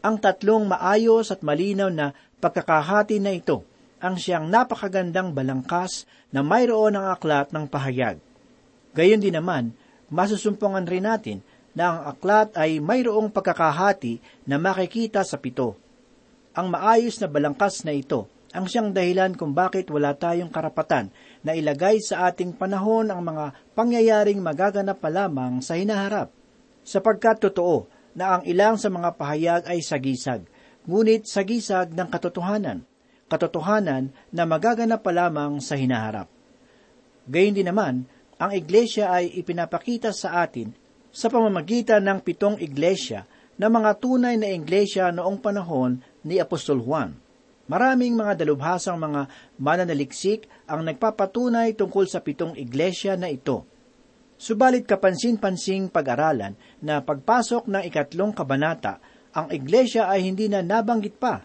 Ang 0.04 0.16
tatlong 0.20 0.68
maayos 0.68 1.32
at 1.32 1.40
malinaw 1.40 1.88
na 1.88 2.12
pagkakahati 2.44 3.24
na 3.24 3.32
ito 3.32 3.64
ang 3.98 4.16
siyang 4.16 4.50
napakagandang 4.50 5.34
balangkas 5.34 6.06
na 6.30 6.46
mayroon 6.46 6.98
ang 6.98 7.10
aklat 7.14 7.50
ng 7.50 7.66
pahayag. 7.66 8.22
Gayon 8.94 9.22
din 9.22 9.34
naman, 9.34 9.74
masusumpungan 10.10 10.86
rin 10.86 11.06
natin 11.06 11.40
na 11.78 11.94
ang 11.94 12.00
aklat 12.10 12.58
ay 12.58 12.82
mayroong 12.82 13.30
pagkakahati 13.30 14.46
na 14.50 14.58
makikita 14.58 15.22
sa 15.22 15.38
pito. 15.38 15.78
Ang 16.58 16.74
maayos 16.74 17.22
na 17.22 17.30
balangkas 17.30 17.86
na 17.86 17.94
ito 17.94 18.26
ang 18.56 18.66
siyang 18.66 18.96
dahilan 18.96 19.38
kung 19.38 19.52
bakit 19.52 19.92
wala 19.94 20.16
tayong 20.16 20.50
karapatan 20.50 21.14
na 21.46 21.54
ilagay 21.54 22.02
sa 22.02 22.32
ating 22.32 22.56
panahon 22.56 23.12
ang 23.12 23.22
mga 23.22 23.54
pangyayaring 23.78 24.42
magaganap 24.42 24.98
pa 24.98 25.14
lamang 25.14 25.62
sa 25.62 25.78
hinaharap. 25.78 26.34
Sapagkat 26.82 27.44
totoo 27.44 27.86
na 28.18 28.40
ang 28.40 28.44
ilang 28.48 28.80
sa 28.80 28.90
mga 28.90 29.14
pahayag 29.14 29.62
ay 29.70 29.84
sagisag, 29.84 30.48
ngunit 30.90 31.30
sagisag 31.30 31.94
ng 31.94 32.10
katotohanan, 32.10 32.82
katotohanan 33.28 34.12
na 34.32 34.44
magaganap 34.48 35.04
pa 35.04 35.12
lamang 35.12 35.60
sa 35.60 35.76
hinaharap. 35.76 36.28
Gayun 37.28 37.56
din 37.56 37.68
naman, 37.68 38.08
ang 38.40 38.52
iglesia 38.56 39.12
ay 39.12 39.36
ipinapakita 39.36 40.16
sa 40.16 40.44
atin 40.46 40.72
sa 41.12 41.28
pamamagitan 41.28 42.04
ng 42.06 42.20
pitong 42.24 42.62
iglesia 42.62 43.28
na 43.58 43.68
mga 43.68 43.98
tunay 43.98 44.38
na 44.38 44.54
iglesia 44.54 45.10
noong 45.10 45.42
panahon 45.42 46.00
ni 46.22 46.38
Apostol 46.38 46.80
Juan. 46.80 47.18
Maraming 47.68 48.16
mga 48.16 48.40
dalubhasang 48.40 48.96
mga 48.96 49.28
mananaliksik 49.60 50.48
ang 50.70 50.88
nagpapatunay 50.88 51.76
tungkol 51.76 52.08
sa 52.08 52.24
pitong 52.24 52.56
iglesia 52.56 53.20
na 53.20 53.28
ito. 53.28 53.68
Subalit 54.38 54.86
kapansin-pansing 54.86 55.90
pag-aralan 55.90 56.54
na 56.80 57.02
pagpasok 57.02 57.68
ng 57.68 57.84
ikatlong 57.90 58.32
kabanata, 58.32 59.02
ang 59.34 59.50
iglesia 59.50 60.08
ay 60.08 60.30
hindi 60.30 60.46
na 60.48 60.62
nabanggit 60.62 61.18
pa. 61.18 61.44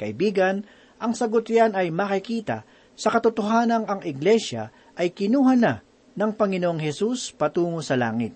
Kaibigan, 0.00 0.64
ang 0.96 1.12
sagot 1.12 1.44
yan 1.48 1.76
ay 1.76 1.92
makikita 1.92 2.64
sa 2.96 3.08
katotohanang 3.12 3.84
ang 3.84 4.00
iglesia 4.04 4.72
ay 4.96 5.12
kinuha 5.12 5.54
na 5.56 5.84
ng 6.16 6.32
Panginoong 6.32 6.80
Hesus 6.80 7.36
patungo 7.36 7.84
sa 7.84 8.00
langit. 8.00 8.32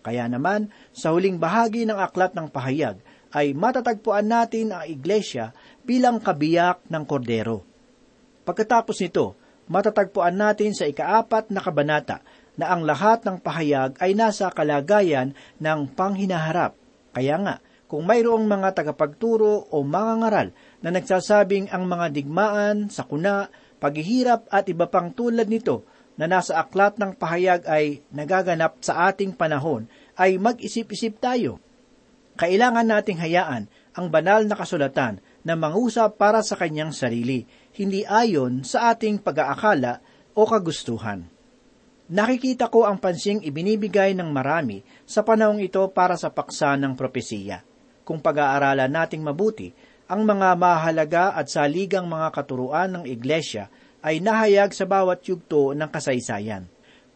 Kaya 0.00 0.24
naman, 0.24 0.72
sa 0.96 1.12
huling 1.12 1.36
bahagi 1.36 1.84
ng 1.84 2.00
aklat 2.00 2.32
ng 2.32 2.48
pahayag, 2.48 2.96
ay 3.28 3.52
matatagpuan 3.52 4.24
natin 4.24 4.72
ang 4.72 4.88
iglesia 4.88 5.52
bilang 5.84 6.16
kabiyak 6.16 6.80
ng 6.88 7.04
kordero. 7.04 7.60
Pagkatapos 8.48 8.96
nito, 9.04 9.36
matatagpuan 9.68 10.32
natin 10.32 10.72
sa 10.72 10.88
ikaapat 10.88 11.52
na 11.52 11.60
kabanata 11.60 12.24
na 12.56 12.72
ang 12.72 12.88
lahat 12.88 13.28
ng 13.28 13.36
pahayag 13.44 14.00
ay 14.00 14.16
nasa 14.16 14.48
kalagayan 14.48 15.36
ng 15.60 15.92
panghinaharap. 15.92 16.72
Kaya 17.12 17.36
nga, 17.36 17.60
kung 17.84 18.08
mayroong 18.08 18.44
mga 18.48 18.80
tagapagturo 18.80 19.68
o 19.68 19.76
mga 19.84 20.12
ngaral 20.24 20.48
na 20.82 20.94
nagsasabing 20.94 21.70
ang 21.74 21.86
mga 21.86 22.14
digmaan, 22.14 22.90
sakuna, 22.90 23.50
paghihirap 23.82 24.46
at 24.50 24.66
iba 24.70 24.86
pang 24.86 25.10
tulad 25.10 25.50
nito 25.50 25.86
na 26.18 26.26
nasa 26.26 26.58
aklat 26.58 26.98
ng 26.98 27.14
pahayag 27.14 27.66
ay 27.70 28.02
nagaganap 28.10 28.82
sa 28.82 29.10
ating 29.10 29.34
panahon, 29.34 29.86
ay 30.18 30.34
mag-isip-isip 30.38 31.22
tayo. 31.22 31.62
Kailangan 32.38 32.86
nating 32.86 33.18
hayaan 33.18 33.70
ang 33.94 34.06
banal 34.10 34.46
na 34.46 34.54
kasulatan 34.54 35.18
na 35.42 35.54
mangusap 35.58 36.18
para 36.18 36.42
sa 36.42 36.54
kanyang 36.54 36.94
sarili, 36.94 37.46
hindi 37.78 38.02
ayon 38.06 38.62
sa 38.66 38.94
ating 38.94 39.22
pag-aakala 39.22 40.02
o 40.34 40.42
kagustuhan. 40.46 41.26
Nakikita 42.08 42.70
ko 42.72 42.88
ang 42.88 42.96
pansing 43.02 43.44
ibinibigay 43.44 44.16
ng 44.16 44.30
marami 44.32 44.80
sa 45.04 45.20
panahong 45.26 45.60
ito 45.60 45.82
para 45.90 46.16
sa 46.16 46.32
paksa 46.32 46.78
ng 46.78 46.96
propesiya. 46.96 47.60
Kung 48.06 48.24
pag-aaralan 48.24 48.88
nating 48.88 49.20
mabuti, 49.20 49.68
ang 50.08 50.24
mga 50.24 50.56
mahalaga 50.56 51.36
at 51.36 51.52
saligang 51.52 52.08
mga 52.08 52.32
katuruan 52.32 52.88
ng 52.96 53.04
iglesia 53.04 53.68
ay 54.00 54.24
nahayag 54.24 54.72
sa 54.72 54.88
bawat 54.88 55.20
yugto 55.28 55.76
ng 55.76 55.90
kasaysayan. 55.92 56.64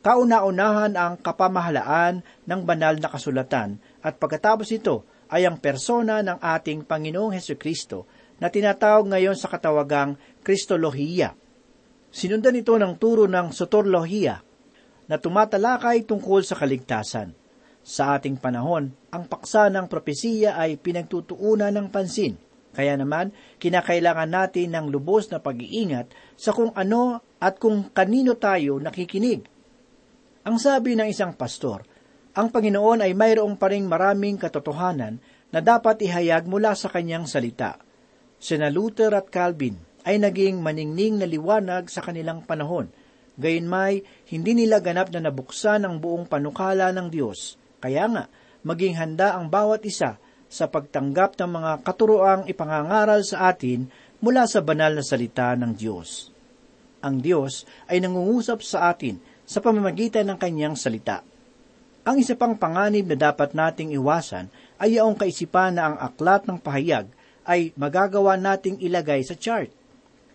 Kauna-unahan 0.05 0.93
ang 0.99 1.17
kapamahalaan 1.17 2.21
ng 2.45 2.61
banal 2.69 3.01
na 3.01 3.09
kasulatan 3.09 3.81
at 4.05 4.21
pagkatapos 4.21 4.69
ito 4.77 5.09
ay 5.33 5.49
ang 5.49 5.57
persona 5.57 6.21
ng 6.21 6.37
ating 6.37 6.85
Panginoong 6.85 7.33
Heso 7.33 7.57
Kristo 7.57 8.05
na 8.37 8.53
tinatawag 8.53 9.09
ngayon 9.09 9.41
sa 9.41 9.49
katawagang 9.49 10.21
Kristolohiya. 10.45 11.33
Sinundan 12.13 12.61
ito 12.61 12.77
ng 12.77 13.01
turo 13.01 13.25
ng 13.25 13.57
Sotorlohiya 13.57 14.37
na 15.09 15.17
tumatalakay 15.17 16.05
tungkol 16.05 16.45
sa 16.45 16.61
kaligtasan. 16.61 17.33
Sa 17.81 18.19
ating 18.19 18.37
panahon, 18.37 18.93
ang 19.09 19.25
paksa 19.25 19.73
ng 19.73 19.89
propesiya 19.89 20.61
ay 20.61 20.77
pinagtutuunan 20.77 21.73
ng 21.73 21.89
pansin. 21.89 22.37
Kaya 22.73 22.97
naman, 22.97 23.37
kinakailangan 23.61 24.31
natin 24.33 24.73
ng 24.73 24.87
lubos 24.89 25.29
na 25.29 25.39
pag-iingat 25.39 26.09
sa 26.41 26.57
kung 26.57 26.73
ano 26.73 27.21
at 27.37 27.61
kung 27.61 27.93
kanino 27.93 28.33
tayo 28.41 28.81
nakikinig. 28.81 29.45
Ang 30.43 30.57
sabi 30.57 30.97
ng 30.97 31.07
isang 31.07 31.37
pastor, 31.37 31.85
ang 32.33 32.49
Panginoon 32.49 33.05
ay 33.05 33.13
mayroong 33.13 33.61
pa 33.61 33.69
ring 33.69 33.85
maraming 33.85 34.41
katotohanan 34.41 35.21
na 35.53 35.61
dapat 35.61 36.01
ihayag 36.01 36.49
mula 36.49 36.73
sa 36.73 36.89
kanyang 36.89 37.29
salita. 37.29 37.77
Sina 38.41 38.73
Luther 38.73 39.13
at 39.13 39.29
Calvin 39.29 39.77
ay 40.09 40.17
naging 40.17 40.65
maningning 40.65 41.21
na 41.21 41.29
liwanag 41.29 41.93
sa 41.93 42.01
kanilang 42.01 42.43
panahon. 42.43 42.89
Gayunmay, 43.37 44.01
hindi 44.33 44.53
nila 44.57 44.81
ganap 44.81 45.13
na 45.13 45.29
nabuksan 45.29 45.85
ang 45.85 46.01
buong 46.01 46.25
panukala 46.25 46.89
ng 46.91 47.13
Diyos. 47.13 47.61
Kaya 47.85 48.09
nga, 48.09 48.25
maging 48.65 48.97
handa 48.97 49.37
ang 49.37 49.53
bawat 49.53 49.85
isa 49.85 50.17
sa 50.53 50.69
pagtanggap 50.69 51.41
ng 51.41 51.49
mga 51.49 51.73
katuroang 51.81 52.45
ipangangaral 52.45 53.25
sa 53.25 53.49
atin 53.49 53.89
mula 54.21 54.45
sa 54.45 54.61
banal 54.61 54.93
na 54.93 55.01
salita 55.01 55.57
ng 55.57 55.73
Diyos. 55.73 56.29
Ang 57.01 57.25
Diyos 57.25 57.65
ay 57.89 58.05
nangungusap 58.05 58.61
sa 58.61 58.93
atin 58.93 59.17
sa 59.49 59.65
pamamagitan 59.65 60.29
ng 60.29 60.37
kanyang 60.37 60.77
salita. 60.77 61.25
Ang 62.05 62.21
isa 62.21 62.37
pang 62.37 62.53
panganib 62.53 63.09
na 63.09 63.17
dapat 63.17 63.57
nating 63.57 63.97
iwasan 63.97 64.53
ay 64.77 65.01
yaong 65.01 65.17
kaisipan 65.17 65.81
na 65.81 65.89
ang 65.89 65.97
aklat 65.97 66.45
ng 66.45 66.61
pahayag 66.61 67.09
ay 67.49 67.73
magagawa 67.73 68.37
nating 68.37 68.77
ilagay 68.85 69.25
sa 69.25 69.33
chart. 69.33 69.73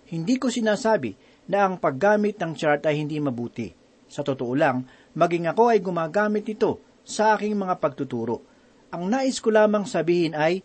Hindi 0.09 0.41
ko 0.41 0.49
sinasabi 0.49 1.13
na 1.45 1.67
ang 1.67 1.77
paggamit 1.77 2.39
ng 2.39 2.57
chart 2.57 2.83
ay 2.89 2.97
hindi 2.97 3.19
mabuti. 3.19 3.69
Sa 4.07 4.23
totoo 4.23 4.55
lang, 4.55 4.87
maging 5.13 5.51
ako 5.51 5.63
ay 5.71 5.79
gumagamit 5.83 6.47
ito 6.47 6.79
sa 7.03 7.35
aking 7.35 7.55
mga 7.55 7.79
pagtuturo. 7.79 8.46
Ang 8.87 9.11
nais 9.11 9.43
ko 9.43 9.51
lamang 9.51 9.83
sabihin 9.83 10.31
ay, 10.31 10.63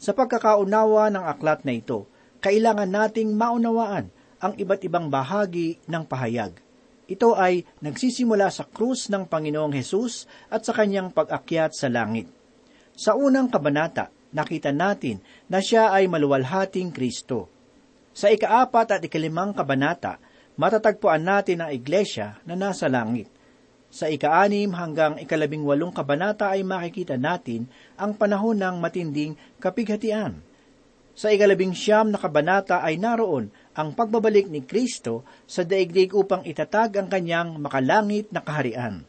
sa 0.00 0.16
pagkakaunawa 0.16 1.12
ng 1.12 1.24
aklat 1.28 1.62
na 1.68 1.76
ito, 1.76 2.08
kailangan 2.42 2.90
nating 2.90 3.36
maunawaan 3.36 4.10
ang 4.42 4.52
iba't 4.58 4.82
ibang 4.82 5.06
bahagi 5.12 5.78
ng 5.86 6.02
pahayag. 6.08 6.58
Ito 7.06 7.36
ay 7.36 7.62
nagsisimula 7.84 8.48
sa 8.48 8.64
krus 8.66 9.12
ng 9.12 9.28
Panginoong 9.28 9.76
Hesus 9.76 10.26
at 10.48 10.64
sa 10.64 10.72
kanyang 10.74 11.12
pag-akyat 11.12 11.76
sa 11.76 11.92
langit. 11.92 12.26
Sa 12.96 13.14
unang 13.14 13.52
kabanata, 13.52 14.08
nakita 14.32 14.72
natin 14.72 15.20
na 15.46 15.60
siya 15.60 15.92
ay 15.92 16.08
maluwalhating 16.08 16.90
Kristo. 16.90 17.52
Sa 18.16 18.32
ikaapat 18.32 18.96
at 18.96 19.02
ikalimang 19.04 19.52
kabanata, 19.52 20.16
matatagpuan 20.56 21.20
natin 21.20 21.62
ang 21.62 21.70
iglesia 21.70 22.40
na 22.48 22.56
nasa 22.56 22.88
langit. 22.88 23.28
Sa 23.92 24.08
ikaanim 24.08 24.72
hanggang 24.72 25.20
ikalabing 25.20 25.68
walong 25.68 25.92
kabanata 25.92 26.48
ay 26.48 26.64
makikita 26.64 27.20
natin 27.20 27.68
ang 28.00 28.16
panahon 28.16 28.56
ng 28.56 28.80
matinding 28.80 29.36
kapighatian. 29.60 30.40
Sa 31.12 31.28
ikalabing 31.28 31.76
siyam 31.76 32.08
na 32.08 32.16
kabanata 32.16 32.80
ay 32.80 32.96
naroon 32.96 33.52
ang 33.76 33.92
pagbabalik 33.92 34.48
ni 34.48 34.64
Kristo 34.64 35.28
sa 35.44 35.60
daigdig 35.60 36.16
upang 36.16 36.40
itatag 36.48 36.96
ang 36.96 37.12
kanyang 37.12 37.60
makalangit 37.60 38.32
na 38.32 38.40
kaharian. 38.40 39.04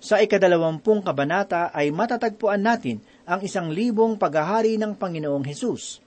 Sa 0.00 0.16
ikadalawampung 0.16 1.04
kabanata 1.04 1.68
ay 1.68 1.92
matatagpuan 1.92 2.64
natin 2.64 3.04
ang 3.28 3.44
isang 3.44 3.68
libong 3.68 4.16
paghahari 4.16 4.80
ng 4.80 4.96
Panginoong 4.96 5.44
Hesus. 5.44 6.00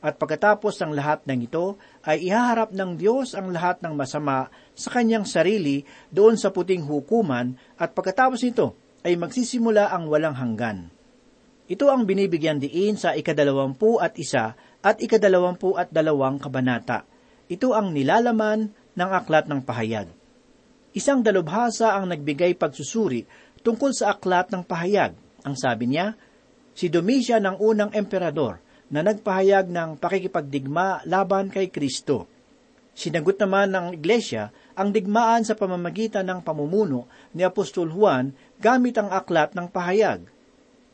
At 0.00 0.16
pagkatapos 0.16 0.80
ng 0.80 0.96
lahat 0.96 1.28
ng 1.28 1.44
ito, 1.44 1.76
ay 2.08 2.24
ihaharap 2.32 2.72
ng 2.72 2.96
Diyos 2.96 3.36
ang 3.36 3.52
lahat 3.52 3.84
ng 3.84 3.92
masama 3.92 4.48
sa 4.72 4.88
kanyang 4.96 5.28
sarili 5.28 5.84
doon 6.08 6.40
sa 6.40 6.48
puting 6.48 6.88
hukuman 6.88 7.52
at 7.76 7.92
pagkatapos 7.92 8.40
nito 8.40 8.72
ay 9.04 9.20
magsisimula 9.20 9.92
ang 9.92 10.08
walang 10.08 10.32
hanggan. 10.32 10.88
Ito 11.68 11.92
ang 11.92 12.08
binibigyan 12.08 12.58
diin 12.58 12.96
sa 12.96 13.12
ikadalawampu 13.12 14.00
at 14.00 14.16
isa 14.16 14.56
at 14.80 14.96
ikadalawampu 15.04 15.76
at 15.76 15.92
dalawang 15.92 16.40
kabanata. 16.40 17.04
Ito 17.52 17.76
ang 17.76 17.92
nilalaman 17.92 18.72
ng 18.96 19.10
aklat 19.12 19.46
ng 19.52 19.60
pahayag. 19.62 20.08
Isang 20.96 21.22
dalubhasa 21.22 21.94
ang 21.94 22.08
nagbigay 22.10 22.56
pagsusuri 22.56 23.28
tungkol 23.62 23.92
sa 23.92 24.16
aklat 24.16 24.48
ng 24.50 24.64
pahayag. 24.64 25.12
Ang 25.44 25.54
sabi 25.54 25.92
niya, 25.92 26.16
si 26.72 26.88
Domitian 26.88 27.44
ang 27.46 27.60
unang 27.60 27.92
emperador 27.92 28.69
na 28.90 29.06
nagpahayag 29.06 29.70
ng 29.70 29.96
pakikipagdigma 30.02 31.06
laban 31.06 31.48
kay 31.48 31.70
Kristo. 31.70 32.26
Sinagot 32.90 33.38
naman 33.38 33.70
ng 33.70 33.86
Iglesia 33.96 34.50
ang 34.74 34.90
digmaan 34.90 35.46
sa 35.46 35.54
pamamagitan 35.54 36.26
ng 36.26 36.42
pamumuno 36.42 37.06
ni 37.32 37.46
Apostol 37.46 37.88
Juan 37.88 38.34
gamit 38.58 38.98
ang 38.98 39.08
aklat 39.08 39.54
ng 39.54 39.70
pahayag. 39.70 40.26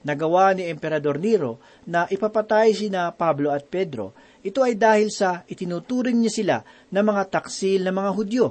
Nagawa 0.07 0.55
ni 0.55 0.71
Emperador 0.71 1.19
Nero 1.19 1.59
na 1.89 2.07
ipapatay 2.07 2.71
sina 2.77 3.11
Pablo 3.11 3.51
at 3.51 3.67
Pedro. 3.67 4.15
Ito 4.45 4.63
ay 4.63 4.79
dahil 4.79 5.11
sa 5.11 5.43
itinuturing 5.51 6.23
niya 6.23 6.31
sila 6.31 6.57
na 6.95 7.03
mga 7.03 7.27
taksil 7.27 7.83
na 7.83 7.91
mga 7.91 8.11
Hudyo. 8.15 8.47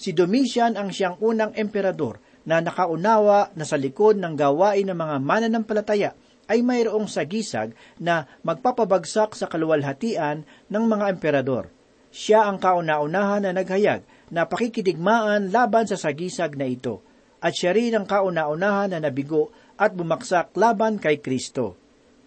Si 0.00 0.16
Domitian 0.16 0.80
ang 0.80 0.88
siyang 0.88 1.20
unang 1.20 1.52
emperador 1.60 2.16
na 2.48 2.64
nakaunawa 2.64 3.52
na 3.52 3.68
sa 3.68 3.76
likod 3.76 4.16
ng 4.16 4.32
gawain 4.32 4.88
ng 4.88 4.96
mga 4.96 5.16
mananampalataya 5.20 6.10
ay 6.50 6.60
mayroong 6.60 7.08
sagisag 7.08 7.72
na 7.96 8.28
magpapabagsak 8.44 9.36
sa 9.36 9.46
kaluwalhatian 9.48 10.44
ng 10.44 10.84
mga 10.84 11.04
emperador. 11.12 11.70
Siya 12.14 12.46
ang 12.46 12.62
kauna-unahan 12.62 13.48
na 13.48 13.50
naghayag 13.50 14.06
na 14.30 14.46
pakikidigmaan 14.46 15.50
laban 15.50 15.90
sa 15.90 15.98
sagisag 15.98 16.54
na 16.54 16.70
ito, 16.70 17.02
at 17.42 17.52
siya 17.52 17.74
rin 17.74 17.92
ang 17.98 18.06
kauna-unahan 18.06 18.94
na 18.94 18.98
nabigo 19.02 19.50
at 19.74 19.92
bumaksak 19.92 20.54
laban 20.54 21.02
kay 21.02 21.18
Kristo. 21.18 21.74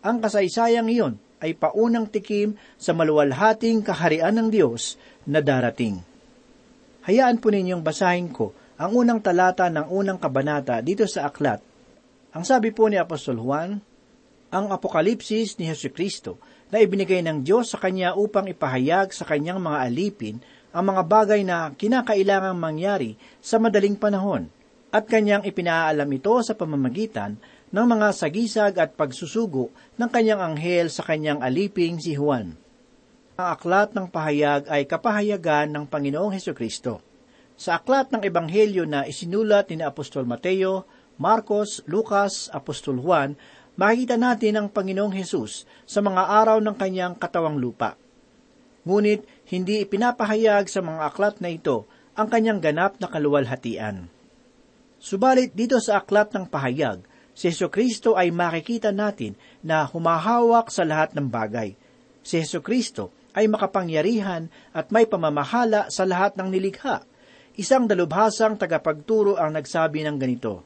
Ang 0.04 0.20
kasaysayang 0.20 0.92
iyon 0.92 1.16
ay 1.42 1.56
paunang 1.56 2.10
tikim 2.10 2.58
sa 2.76 2.94
maluwalhating 2.94 3.86
kaharian 3.86 4.36
ng 4.36 4.50
Diyos 4.50 4.98
na 5.26 5.40
darating. 5.40 6.02
Hayaan 7.08 7.40
po 7.40 7.48
ninyong 7.54 7.82
basahin 7.86 8.30
ko 8.36 8.52
ang 8.78 8.94
unang 8.94 9.24
talata 9.24 9.72
ng 9.72 9.88
unang 9.90 10.20
kabanata 10.20 10.84
dito 10.84 11.08
sa 11.08 11.32
aklat. 11.32 11.64
Ang 12.36 12.44
sabi 12.44 12.76
po 12.76 12.86
ni 12.92 13.00
Apostol 13.00 13.40
Juan, 13.42 13.80
ang 14.48 14.72
apokalipsis 14.72 15.60
ni 15.60 15.68
Hesus 15.68 15.92
Kristo 15.92 16.40
na 16.72 16.80
ibinigay 16.80 17.24
ng 17.24 17.44
Diyos 17.44 17.72
sa 17.72 17.80
Kanya 17.80 18.16
upang 18.16 18.48
ipahayag 18.48 19.12
sa 19.12 19.28
Kanyang 19.28 19.60
mga 19.60 19.80
alipin 19.88 20.38
ang 20.72 20.94
mga 20.94 21.04
bagay 21.08 21.42
na 21.44 21.72
kinakailangang 21.74 22.60
mangyari 22.60 23.16
sa 23.40 23.58
madaling 23.58 23.96
panahon, 23.96 24.52
at 24.92 25.08
Kanyang 25.08 25.44
ipinaalam 25.44 26.08
ito 26.12 26.36
sa 26.44 26.56
pamamagitan 26.56 27.36
ng 27.72 27.86
mga 27.88 28.08
sagisag 28.16 28.74
at 28.80 28.96
pagsusugo 28.96 29.72
ng 30.00 30.10
Kanyang 30.12 30.54
anghel 30.54 30.88
sa 30.88 31.04
Kanyang 31.04 31.44
aliping 31.44 32.00
si 32.00 32.16
Juan. 32.16 32.56
Ang 33.38 33.48
aklat 33.54 33.94
ng 33.94 34.08
pahayag 34.10 34.66
ay 34.72 34.88
kapahayagan 34.88 35.70
ng 35.70 35.86
Panginoong 35.86 36.34
Heso 36.34 36.56
Kristo. 36.56 37.04
Sa 37.58 37.78
aklat 37.78 38.10
ng 38.14 38.22
Ebanghelyo 38.22 38.86
na 38.86 39.06
isinulat 39.06 39.70
ni 39.74 39.82
Apostol 39.82 40.30
Mateo, 40.30 40.86
Marcos, 41.18 41.82
Lucas, 41.90 42.54
Apostol 42.54 43.02
Juan, 43.02 43.34
makikita 43.78 44.18
natin 44.18 44.58
ang 44.58 44.68
Panginoong 44.68 45.14
Hesus 45.14 45.70
sa 45.86 46.02
mga 46.02 46.26
araw 46.44 46.58
ng 46.60 46.76
kanyang 46.76 47.14
katawang 47.16 47.62
lupa. 47.62 47.96
Ngunit 48.84 49.24
hindi 49.54 49.86
ipinapahayag 49.86 50.66
sa 50.68 50.82
mga 50.82 51.02
aklat 51.14 51.36
na 51.40 51.54
ito 51.54 51.86
ang 52.18 52.28
kanyang 52.28 52.58
ganap 52.58 52.98
na 52.98 53.08
kaluwalhatian. 53.08 54.10
Subalit 54.98 55.54
dito 55.54 55.78
sa 55.78 56.02
aklat 56.02 56.34
ng 56.34 56.50
pahayag, 56.50 57.06
si 57.38 57.54
Yeso 57.54 57.70
Kristo 57.70 58.18
ay 58.18 58.34
makikita 58.34 58.90
natin 58.90 59.38
na 59.62 59.86
humahawak 59.86 60.74
sa 60.74 60.82
lahat 60.82 61.14
ng 61.14 61.30
bagay. 61.30 61.78
Si 62.26 62.42
Yeso 62.42 62.66
Kristo 62.66 63.14
ay 63.38 63.46
makapangyarihan 63.46 64.50
at 64.74 64.90
may 64.90 65.06
pamamahala 65.06 65.94
sa 65.94 66.10
lahat 66.10 66.34
ng 66.34 66.50
nilikha. 66.50 67.06
Isang 67.54 67.86
dalubhasang 67.86 68.58
tagapagturo 68.58 69.38
ang 69.38 69.54
nagsabi 69.54 70.02
ng 70.02 70.18
ganito, 70.18 70.66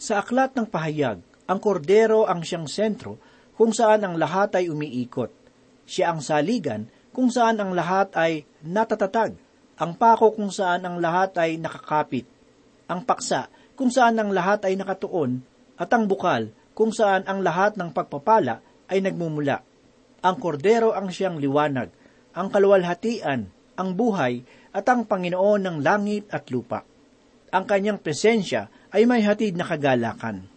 Sa 0.00 0.24
aklat 0.24 0.56
ng 0.56 0.64
pahayag, 0.64 1.20
ang 1.52 1.60
kordero 1.60 2.24
ang 2.24 2.40
siyang 2.40 2.64
sentro 2.64 3.20
kung 3.60 3.76
saan 3.76 4.00
ang 4.08 4.16
lahat 4.16 4.56
ay 4.56 4.72
umiikot. 4.72 5.28
Siya 5.84 6.08
ang 6.08 6.24
saligan 6.24 6.88
kung 7.12 7.28
saan 7.28 7.60
ang 7.60 7.76
lahat 7.76 8.16
ay 8.16 8.48
natatatag. 8.64 9.36
Ang 9.76 9.92
pako 10.00 10.32
kung 10.32 10.48
saan 10.48 10.88
ang 10.88 10.96
lahat 10.96 11.36
ay 11.36 11.60
nakakapit. 11.60 12.24
Ang 12.88 13.04
paksa 13.04 13.52
kung 13.76 13.92
saan 13.92 14.16
ang 14.16 14.32
lahat 14.32 14.64
ay 14.64 14.80
nakatuon. 14.80 15.44
At 15.76 15.92
ang 15.92 16.08
bukal 16.08 16.56
kung 16.72 16.88
saan 16.88 17.28
ang 17.28 17.44
lahat 17.44 17.76
ng 17.76 17.92
pagpapala 17.92 18.64
ay 18.88 19.04
nagmumula. 19.04 19.60
Ang 20.24 20.36
kordero 20.40 20.96
ang 20.96 21.12
siyang 21.12 21.36
liwanag, 21.36 21.92
ang 22.32 22.48
kaluwalhatian, 22.48 23.52
ang 23.76 23.90
buhay, 23.92 24.40
at 24.72 24.88
ang 24.88 25.04
Panginoon 25.04 25.68
ng 25.68 25.76
langit 25.84 26.32
at 26.32 26.48
lupa. 26.48 26.80
Ang 27.52 27.68
kanyang 27.68 28.00
presensya 28.00 28.72
ay 28.88 29.04
may 29.04 29.20
hatid 29.20 29.52
na 29.58 29.68
kagalakan. 29.68 30.51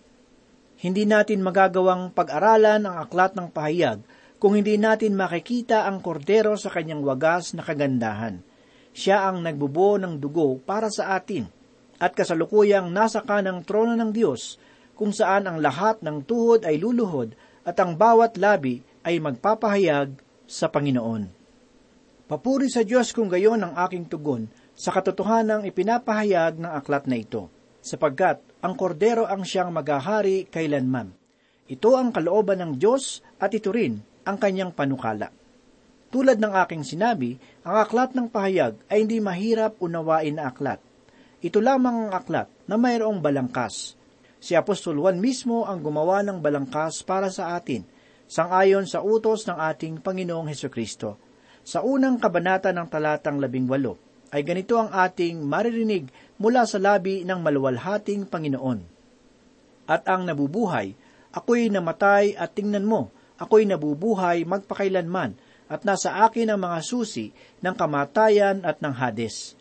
Hindi 0.76 1.08
natin 1.08 1.40
magagawang 1.40 2.12
pag-aralan 2.12 2.84
ang 2.84 2.96
aklat 3.00 3.32
ng 3.36 3.48
pahayag 3.48 4.04
kung 4.40 4.60
hindi 4.60 4.76
natin 4.76 5.16
makikita 5.16 5.88
ang 5.88 6.04
kordero 6.04 6.60
sa 6.60 6.68
kanyang 6.68 7.00
wagas 7.02 7.56
na 7.56 7.64
kagandahan. 7.64 8.44
Siya 8.92 9.28
ang 9.32 9.44
nagbubuo 9.44 9.96
ng 10.00 10.20
dugo 10.20 10.60
para 10.60 10.92
sa 10.92 11.16
atin 11.16 11.48
at 12.00 12.12
kasalukuyang 12.12 12.92
nasa 12.92 13.24
kanang 13.24 13.64
trono 13.64 13.96
ng 13.96 14.12
Diyos 14.12 14.60
kung 14.96 15.16
saan 15.16 15.48
ang 15.48 15.64
lahat 15.64 16.04
ng 16.04 16.24
tuhod 16.28 16.68
ay 16.68 16.80
luluhod 16.80 17.36
at 17.64 17.76
ang 17.80 17.96
bawat 17.96 18.36
labi 18.36 18.84
ay 19.04 19.20
magpapahayag 19.20 20.16
sa 20.48 20.68
Panginoon. 20.72 21.28
Papuri 22.26 22.70
sa 22.70 22.82
Diyos 22.82 23.14
kung 23.14 23.30
gayon 23.30 23.62
ang 23.62 23.74
aking 23.86 24.10
tugon 24.10 24.50
sa 24.74 24.92
katotohanang 24.92 25.64
ipinapahayag 25.70 26.58
ng 26.58 26.72
aklat 26.74 27.06
na 27.06 27.22
ito, 27.22 27.48
sapagkat 27.86 28.42
ang 28.62 28.74
kordero 28.78 29.28
ang 29.28 29.44
siyang 29.44 29.74
maghahari 29.74 30.48
kailanman. 30.48 31.12
Ito 31.66 31.98
ang 31.98 32.14
kalooban 32.14 32.62
ng 32.62 32.72
Diyos 32.78 33.26
at 33.42 33.52
ito 33.52 33.74
rin 33.74 33.98
ang 34.26 34.38
kanyang 34.38 34.72
panukala. 34.72 35.34
Tulad 36.14 36.38
ng 36.40 36.54
aking 36.64 36.86
sinabi, 36.86 37.36
ang 37.66 37.76
aklat 37.82 38.14
ng 38.14 38.30
pahayag 38.30 38.78
ay 38.88 39.04
hindi 39.04 39.20
mahirap 39.20 39.82
unawain 39.82 40.38
na 40.38 40.48
aklat. 40.48 40.80
Ito 41.42 41.60
lamang 41.60 42.08
ang 42.08 42.12
aklat 42.14 42.48
na 42.70 42.78
mayroong 42.78 43.20
balangkas. 43.20 43.98
Si 44.38 44.54
Apostol 44.54 45.02
Juan 45.02 45.18
mismo 45.18 45.66
ang 45.66 45.82
gumawa 45.82 46.22
ng 46.22 46.38
balangkas 46.38 47.02
para 47.02 47.34
sa 47.34 47.58
atin, 47.58 47.82
sangayon 48.30 48.86
sa 48.86 49.02
utos 49.02 49.50
ng 49.50 49.58
ating 49.58 50.06
Panginoong 50.06 50.46
Heso 50.50 50.70
Kristo. 50.70 51.18
Sa 51.66 51.82
unang 51.82 52.22
kabanata 52.22 52.70
ng 52.70 52.86
talatang 52.86 53.42
labing 53.42 53.66
walo, 53.66 53.98
ay 54.34 54.42
ganito 54.42 54.78
ang 54.80 54.90
ating 54.90 55.44
maririnig 55.46 56.10
mula 56.42 56.66
sa 56.66 56.82
labi 56.82 57.22
ng 57.24 57.40
maluwalhating 57.40 58.26
Panginoon. 58.26 58.80
At 59.86 60.10
ang 60.10 60.26
nabubuhay, 60.26 60.98
ako'y 61.36 61.70
namatay 61.70 62.34
at 62.34 62.58
tingnan 62.58 62.88
mo, 62.88 63.14
ako'y 63.38 63.70
nabubuhay 63.70 64.48
magpakailanman, 64.48 65.38
at 65.66 65.82
nasa 65.82 66.22
akin 66.26 66.54
ang 66.54 66.62
mga 66.62 66.80
susi 66.86 67.34
ng 67.62 67.74
kamatayan 67.74 68.62
at 68.62 68.82
ng 68.82 68.94
Hades. 68.94 69.58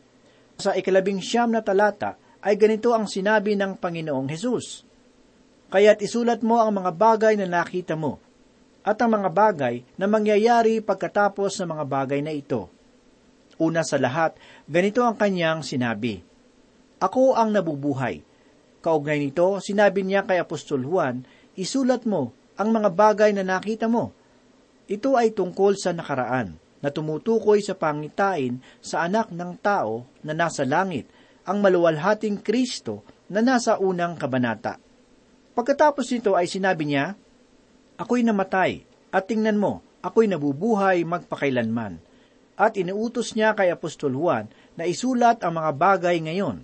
Sa 0.61 0.77
ikalabing 0.77 1.21
siyam 1.25 1.49
na 1.49 1.65
talata 1.65 2.21
ay 2.45 2.61
ganito 2.61 2.93
ang 2.93 3.09
sinabi 3.09 3.57
ng 3.57 3.81
Panginoong 3.81 4.29
Hesus. 4.29 4.85
Kaya't 5.73 6.05
isulat 6.05 6.45
mo 6.45 6.61
ang 6.61 6.77
mga 6.77 6.93
bagay 6.93 7.35
na 7.41 7.49
nakita 7.49 7.97
mo, 7.97 8.21
at 8.85 9.01
ang 9.01 9.17
mga 9.17 9.33
bagay 9.33 9.75
na 9.97 10.05
mangyayari 10.05 10.85
pagkatapos 10.85 11.57
ng 11.59 11.69
mga 11.73 11.85
bagay 11.89 12.21
na 12.21 12.37
ito. 12.37 12.74
Una 13.63 13.87
sa 13.87 14.01
lahat, 14.01 14.35
ganito 14.67 15.07
ang 15.07 15.15
kanyang 15.15 15.63
sinabi, 15.63 16.23
Ako 16.99 17.39
ang 17.39 17.55
nabubuhay. 17.55 18.23
Kaugnay 18.83 19.19
nito, 19.23 19.63
sinabi 19.63 20.05
niya 20.05 20.27
kay 20.27 20.43
Apostol 20.43 20.85
Juan, 20.85 21.25
isulat 21.55 22.05
mo 22.05 22.35
ang 22.59 22.75
mga 22.75 22.91
bagay 22.93 23.31
na 23.33 23.47
nakita 23.47 23.87
mo. 23.87 24.13
Ito 24.91 25.17
ay 25.17 25.33
tungkol 25.33 25.81
sa 25.81 25.97
nakaraan, 25.97 26.61
na 26.85 26.93
tumutukoy 26.93 27.65
sa 27.65 27.73
pangitain 27.73 28.61
sa 28.85 29.09
anak 29.09 29.33
ng 29.33 29.57
tao 29.65 30.05
na 30.21 30.37
nasa 30.37 30.69
langit, 30.69 31.09
ang 31.49 31.65
maluwalhating 31.65 32.45
Kristo 32.45 33.01
na 33.33 33.41
nasa 33.41 33.81
unang 33.81 34.21
kabanata. 34.21 34.77
Pagkatapos 35.57 36.05
nito 36.13 36.37
ay 36.37 36.45
sinabi 36.45 36.85
niya, 36.85 37.17
Ako'y 37.97 38.21
namatay, 38.21 38.85
at 39.15 39.25
tingnan 39.25 39.57
mo, 39.57 39.81
ako'y 40.05 40.29
nabubuhay 40.29 41.09
magpakailanman. 41.09 42.04
At 42.55 42.79
inuutos 42.79 43.35
niya 43.35 43.59
kay 43.59 43.75
Apostol 43.75 44.15
Juan 44.15 44.47
na 44.79 44.87
isulat 44.87 45.43
ang 45.43 45.59
mga 45.59 45.71
bagay 45.75 46.23
ngayon. 46.23 46.63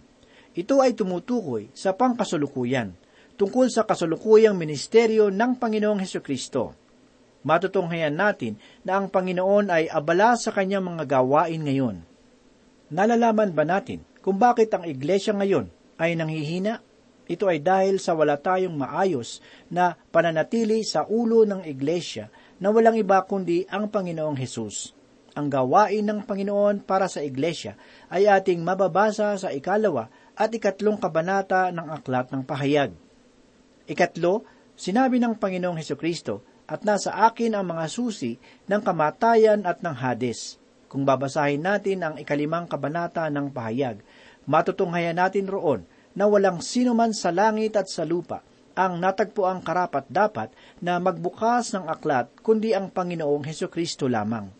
Ito 0.54 0.82
ay 0.82 0.94
tumutukoy 0.94 1.70
sa 1.74 1.94
pangkasulukuyan, 1.94 2.94
tungkol 3.34 3.70
sa 3.70 3.86
kasulukuyang 3.86 4.54
ministeryo 4.54 5.30
ng 5.34 5.58
Panginoong 5.58 6.02
Heso 6.02 6.22
Kristo. 6.22 6.74
Matutunghayan 7.40 8.14
natin 8.14 8.60
na 8.84 9.00
ang 9.00 9.08
Panginoon 9.08 9.72
ay 9.72 9.88
abala 9.88 10.36
sa 10.36 10.52
kanyang 10.52 10.94
mga 10.94 11.08
gawain 11.08 11.62
ngayon. 11.64 11.96
Nalalaman 12.90 13.54
ba 13.54 13.64
natin 13.64 14.02
kung 14.20 14.36
bakit 14.36 14.70
ang 14.76 14.84
iglesia 14.84 15.32
ngayon 15.32 15.72
ay 15.96 16.14
nanghihina? 16.18 16.84
Ito 17.30 17.46
ay 17.46 17.62
dahil 17.62 18.02
sa 18.02 18.18
wala 18.18 18.34
tayong 18.36 18.74
maayos 18.74 19.38
na 19.70 19.94
pananatili 20.10 20.82
sa 20.82 21.06
ulo 21.06 21.46
ng 21.46 21.62
iglesia 21.62 22.26
na 22.58 22.74
walang 22.74 22.98
iba 22.98 23.22
kundi 23.22 23.64
ang 23.70 23.86
Panginoong 23.86 24.34
Hesus. 24.34 24.99
Ang 25.38 25.46
gawain 25.46 26.02
ng 26.02 26.26
Panginoon 26.26 26.82
para 26.82 27.06
sa 27.06 27.22
iglesia 27.22 27.78
ay 28.10 28.26
ating 28.26 28.58
mababasa 28.62 29.34
sa 29.38 29.54
ikalawa 29.54 30.10
at 30.34 30.50
ikatlong 30.50 30.98
kabanata 30.98 31.70
ng 31.70 31.86
Aklat 31.90 32.34
ng 32.34 32.42
Pahayag. 32.42 32.90
Ikatlo, 33.86 34.42
sinabi 34.74 35.22
ng 35.22 35.38
Panginoong 35.38 35.78
Heso 35.78 35.94
Kristo, 35.94 36.42
at 36.70 36.86
nasa 36.86 37.10
akin 37.26 37.58
ang 37.58 37.66
mga 37.66 37.90
susi 37.90 38.38
ng 38.70 38.82
kamatayan 38.82 39.66
at 39.66 39.82
ng 39.82 39.90
Hades. 39.90 40.54
Kung 40.86 41.02
babasahin 41.02 41.66
natin 41.66 42.02
ang 42.06 42.14
ikalimang 42.14 42.70
kabanata 42.70 43.26
ng 43.26 43.50
pahayag, 43.50 43.98
matutunghayan 44.46 45.18
natin 45.18 45.50
roon 45.50 45.82
na 46.14 46.30
walang 46.30 46.62
sino 46.62 46.94
man 46.94 47.10
sa 47.10 47.34
langit 47.34 47.74
at 47.74 47.90
sa 47.90 48.06
lupa 48.06 48.46
ang 48.78 49.02
natagpo 49.02 49.50
ang 49.50 49.60
karapat 49.60 50.06
dapat 50.08 50.48
na 50.78 50.96
magbukas 51.02 51.74
ng 51.74 51.90
aklat 51.90 52.30
kundi 52.40 52.70
ang 52.70 52.88
Panginoong 52.88 53.44
Heso 53.44 53.66
Kristo 53.66 54.06
lamang. 54.06 54.59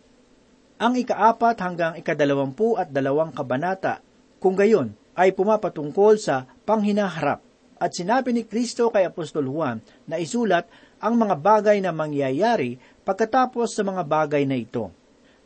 Ang 0.81 0.97
ikaapat 0.97 1.61
hanggang 1.61 1.93
ikadalawampu 1.93 2.73
at 2.73 2.89
dalawang 2.89 3.29
kabanata, 3.29 4.01
kung 4.41 4.57
gayon, 4.57 4.97
ay 5.13 5.29
pumapatungkol 5.29 6.17
sa 6.17 6.49
panghinaharap 6.65 7.37
at 7.77 7.93
sinabi 7.93 8.33
ni 8.33 8.49
Kristo 8.49 8.89
kay 8.89 9.05
Apostol 9.05 9.45
Juan 9.45 9.77
na 10.09 10.17
isulat 10.17 10.65
ang 10.97 11.21
mga 11.21 11.37
bagay 11.37 11.77
na 11.85 11.93
mangyayari 11.93 12.81
pagkatapos 13.05 13.77
sa 13.77 13.85
mga 13.85 14.01
bagay 14.09 14.49
na 14.49 14.57
ito. 14.57 14.89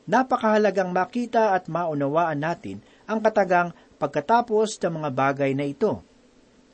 Napakahalagang 0.07 0.95
makita 0.95 1.51
at 1.51 1.67
maunawaan 1.67 2.39
natin 2.39 2.79
ang 3.03 3.19
katagang 3.19 3.75
pagkatapos 3.99 4.79
ng 4.79 5.03
mga 5.03 5.09
bagay 5.11 5.51
na 5.51 5.67
ito. 5.67 5.99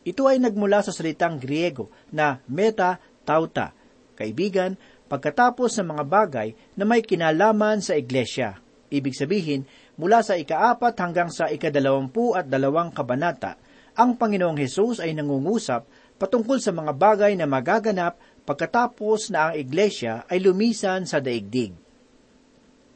Ito 0.06 0.30
ay 0.30 0.38
nagmula 0.38 0.86
sa 0.86 0.94
salitang 0.94 1.42
Griego 1.42 1.90
na 2.14 2.38
meta 2.46 3.02
tauta, 3.26 3.74
kaibigan, 4.14 4.78
pagkatapos 5.12 5.76
ng 5.76 5.92
mga 5.92 6.04
bagay 6.08 6.48
na 6.80 6.88
may 6.88 7.04
kinalaman 7.04 7.84
sa 7.84 8.00
iglesia. 8.00 8.56
Ibig 8.88 9.12
sabihin, 9.12 9.68
mula 10.00 10.24
sa 10.24 10.40
ikaapat 10.40 10.96
hanggang 11.04 11.28
sa 11.28 11.52
ikadalawampu 11.52 12.32
at 12.32 12.48
dalawang 12.48 12.96
kabanata, 12.96 13.60
ang 14.00 14.16
Panginoong 14.16 14.56
Hesus 14.56 15.04
ay 15.04 15.12
nangungusap 15.12 15.84
patungkol 16.16 16.64
sa 16.64 16.72
mga 16.72 16.96
bagay 16.96 17.36
na 17.36 17.44
magaganap 17.44 18.16
pagkatapos 18.48 19.36
na 19.36 19.52
ang 19.52 19.54
iglesia 19.60 20.24
ay 20.32 20.40
lumisan 20.40 21.04
sa 21.04 21.20
daigdig. 21.20 21.76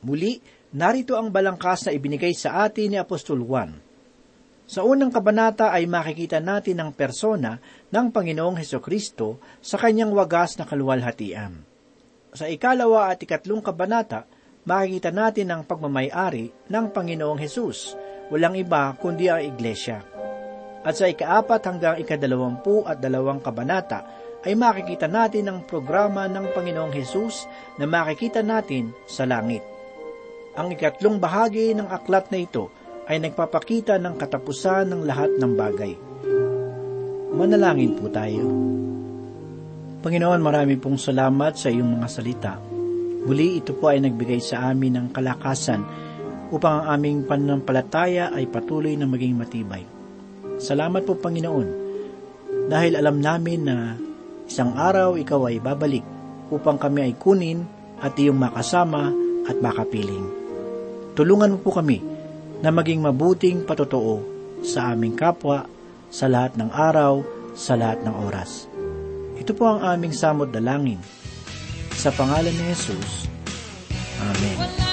Muli, 0.07 0.39
narito 0.71 1.19
ang 1.19 1.35
balangkas 1.35 1.91
na 1.91 1.91
ibinigay 1.91 2.31
sa 2.31 2.63
atin 2.63 2.95
ni 2.95 2.97
Apostol 2.99 3.43
Juan. 3.43 3.75
Sa 4.65 4.87
unang 4.87 5.11
kabanata 5.11 5.75
ay 5.75 5.83
makikita 5.83 6.39
natin 6.39 6.79
ang 6.79 6.95
persona 6.95 7.59
ng 7.91 8.07
Panginoong 8.07 8.55
Heso 8.55 8.79
Kristo 8.79 9.37
sa 9.59 9.75
kanyang 9.75 10.15
wagas 10.15 10.57
na 10.57 10.65
kaluwalhatian. 10.65 11.74
Sa 12.35 12.51
ikalawa 12.51 13.15
at 13.15 13.23
ikatlong 13.23 13.63
kabanata, 13.63 14.27
makikita 14.67 15.07
natin 15.07 15.55
ang 15.55 15.63
pagmamayari 15.63 16.51
ng 16.67 16.85
Panginoong 16.91 17.39
Hesus. 17.39 17.95
Walang 18.27 18.59
iba 18.59 18.91
kundi 18.99 19.31
ang 19.31 19.39
Iglesia. 19.39 20.03
At 20.83 20.99
sa 20.99 21.07
ikaapat 21.07 21.63
hanggang 21.63 21.95
ikadalawampu 21.95 22.83
at 22.83 22.99
dalawang 22.99 23.39
kabanata 23.39 24.03
ay 24.43 24.51
makikita 24.51 25.07
natin 25.07 25.47
ang 25.47 25.63
programa 25.63 26.27
ng 26.27 26.51
Panginoong 26.51 26.91
Hesus 26.91 27.47
na 27.79 27.87
makikita 27.87 28.43
natin 28.43 28.91
sa 29.07 29.23
langit. 29.23 29.63
Ang 30.59 30.75
ikatlong 30.75 31.15
bahagi 31.23 31.71
ng 31.71 31.87
aklat 31.87 32.35
na 32.35 32.43
ito 32.43 32.67
ay 33.07 33.23
nagpapakita 33.23 33.95
ng 33.95 34.19
katapusan 34.19 34.91
ng 34.91 35.01
lahat 35.07 35.31
ng 35.39 35.51
bagay. 35.55 35.93
Manalangin 37.31 37.95
po 37.95 38.11
tayo. 38.11 38.43
Panginoon, 40.05 40.37
marami 40.37 40.77
pong 40.77 41.01
salamat 41.01 41.57
sa 41.57 41.73
iyong 41.73 41.97
mga 41.97 42.07
salita. 42.13 42.53
Muli 43.25 43.57
ito 43.57 43.73
po 43.73 43.89
ay 43.89 44.05
nagbigay 44.05 44.37
sa 44.37 44.69
amin 44.69 45.01
ng 45.01 45.07
kalakasan 45.09 45.81
upang 46.53 46.85
ang 46.85 46.93
aming 46.93 47.25
pananampalataya 47.25 48.29
ay 48.29 48.45
patuloy 48.45 48.93
na 48.93 49.09
maging 49.09 49.33
matibay. 49.33 49.81
Salamat 50.61 51.09
po 51.09 51.17
Panginoon 51.17 51.69
dahil 52.69 53.01
alam 53.01 53.17
namin 53.17 53.65
na 53.65 53.97
isang 54.45 54.77
araw 54.77 55.17
ikaw 55.17 55.49
ay 55.49 55.57
babalik 55.57 56.05
upang 56.53 56.77
kami 56.77 57.09
ay 57.09 57.13
kunin 57.17 57.65
at 57.97 58.13
iyong 58.13 58.37
makasama 58.37 59.09
at 59.49 59.57
makapiling. 59.57 60.29
Tulungan 61.17 61.57
mo 61.57 61.65
po 61.65 61.73
kami 61.73 61.97
na 62.61 62.69
maging 62.69 63.01
mabuting 63.01 63.65
patotoo 63.65 64.21
sa 64.61 64.93
aming 64.93 65.17
kapwa, 65.17 65.65
sa 66.13 66.29
lahat 66.29 66.61
ng 66.61 66.69
araw, 66.69 67.25
sa 67.57 67.73
lahat 67.73 68.05
ng 68.05 68.13
oras. 68.21 68.74
Ito 69.35 69.51
po 69.51 69.67
ang 69.67 69.83
aming 69.83 70.15
samot 70.15 70.51
dalangin. 70.51 70.99
Sa 71.95 72.11
pangalan 72.15 72.51
ni 72.51 72.71
Jesus. 72.71 73.27
Amen. 74.23 74.57
Wala 74.59 74.84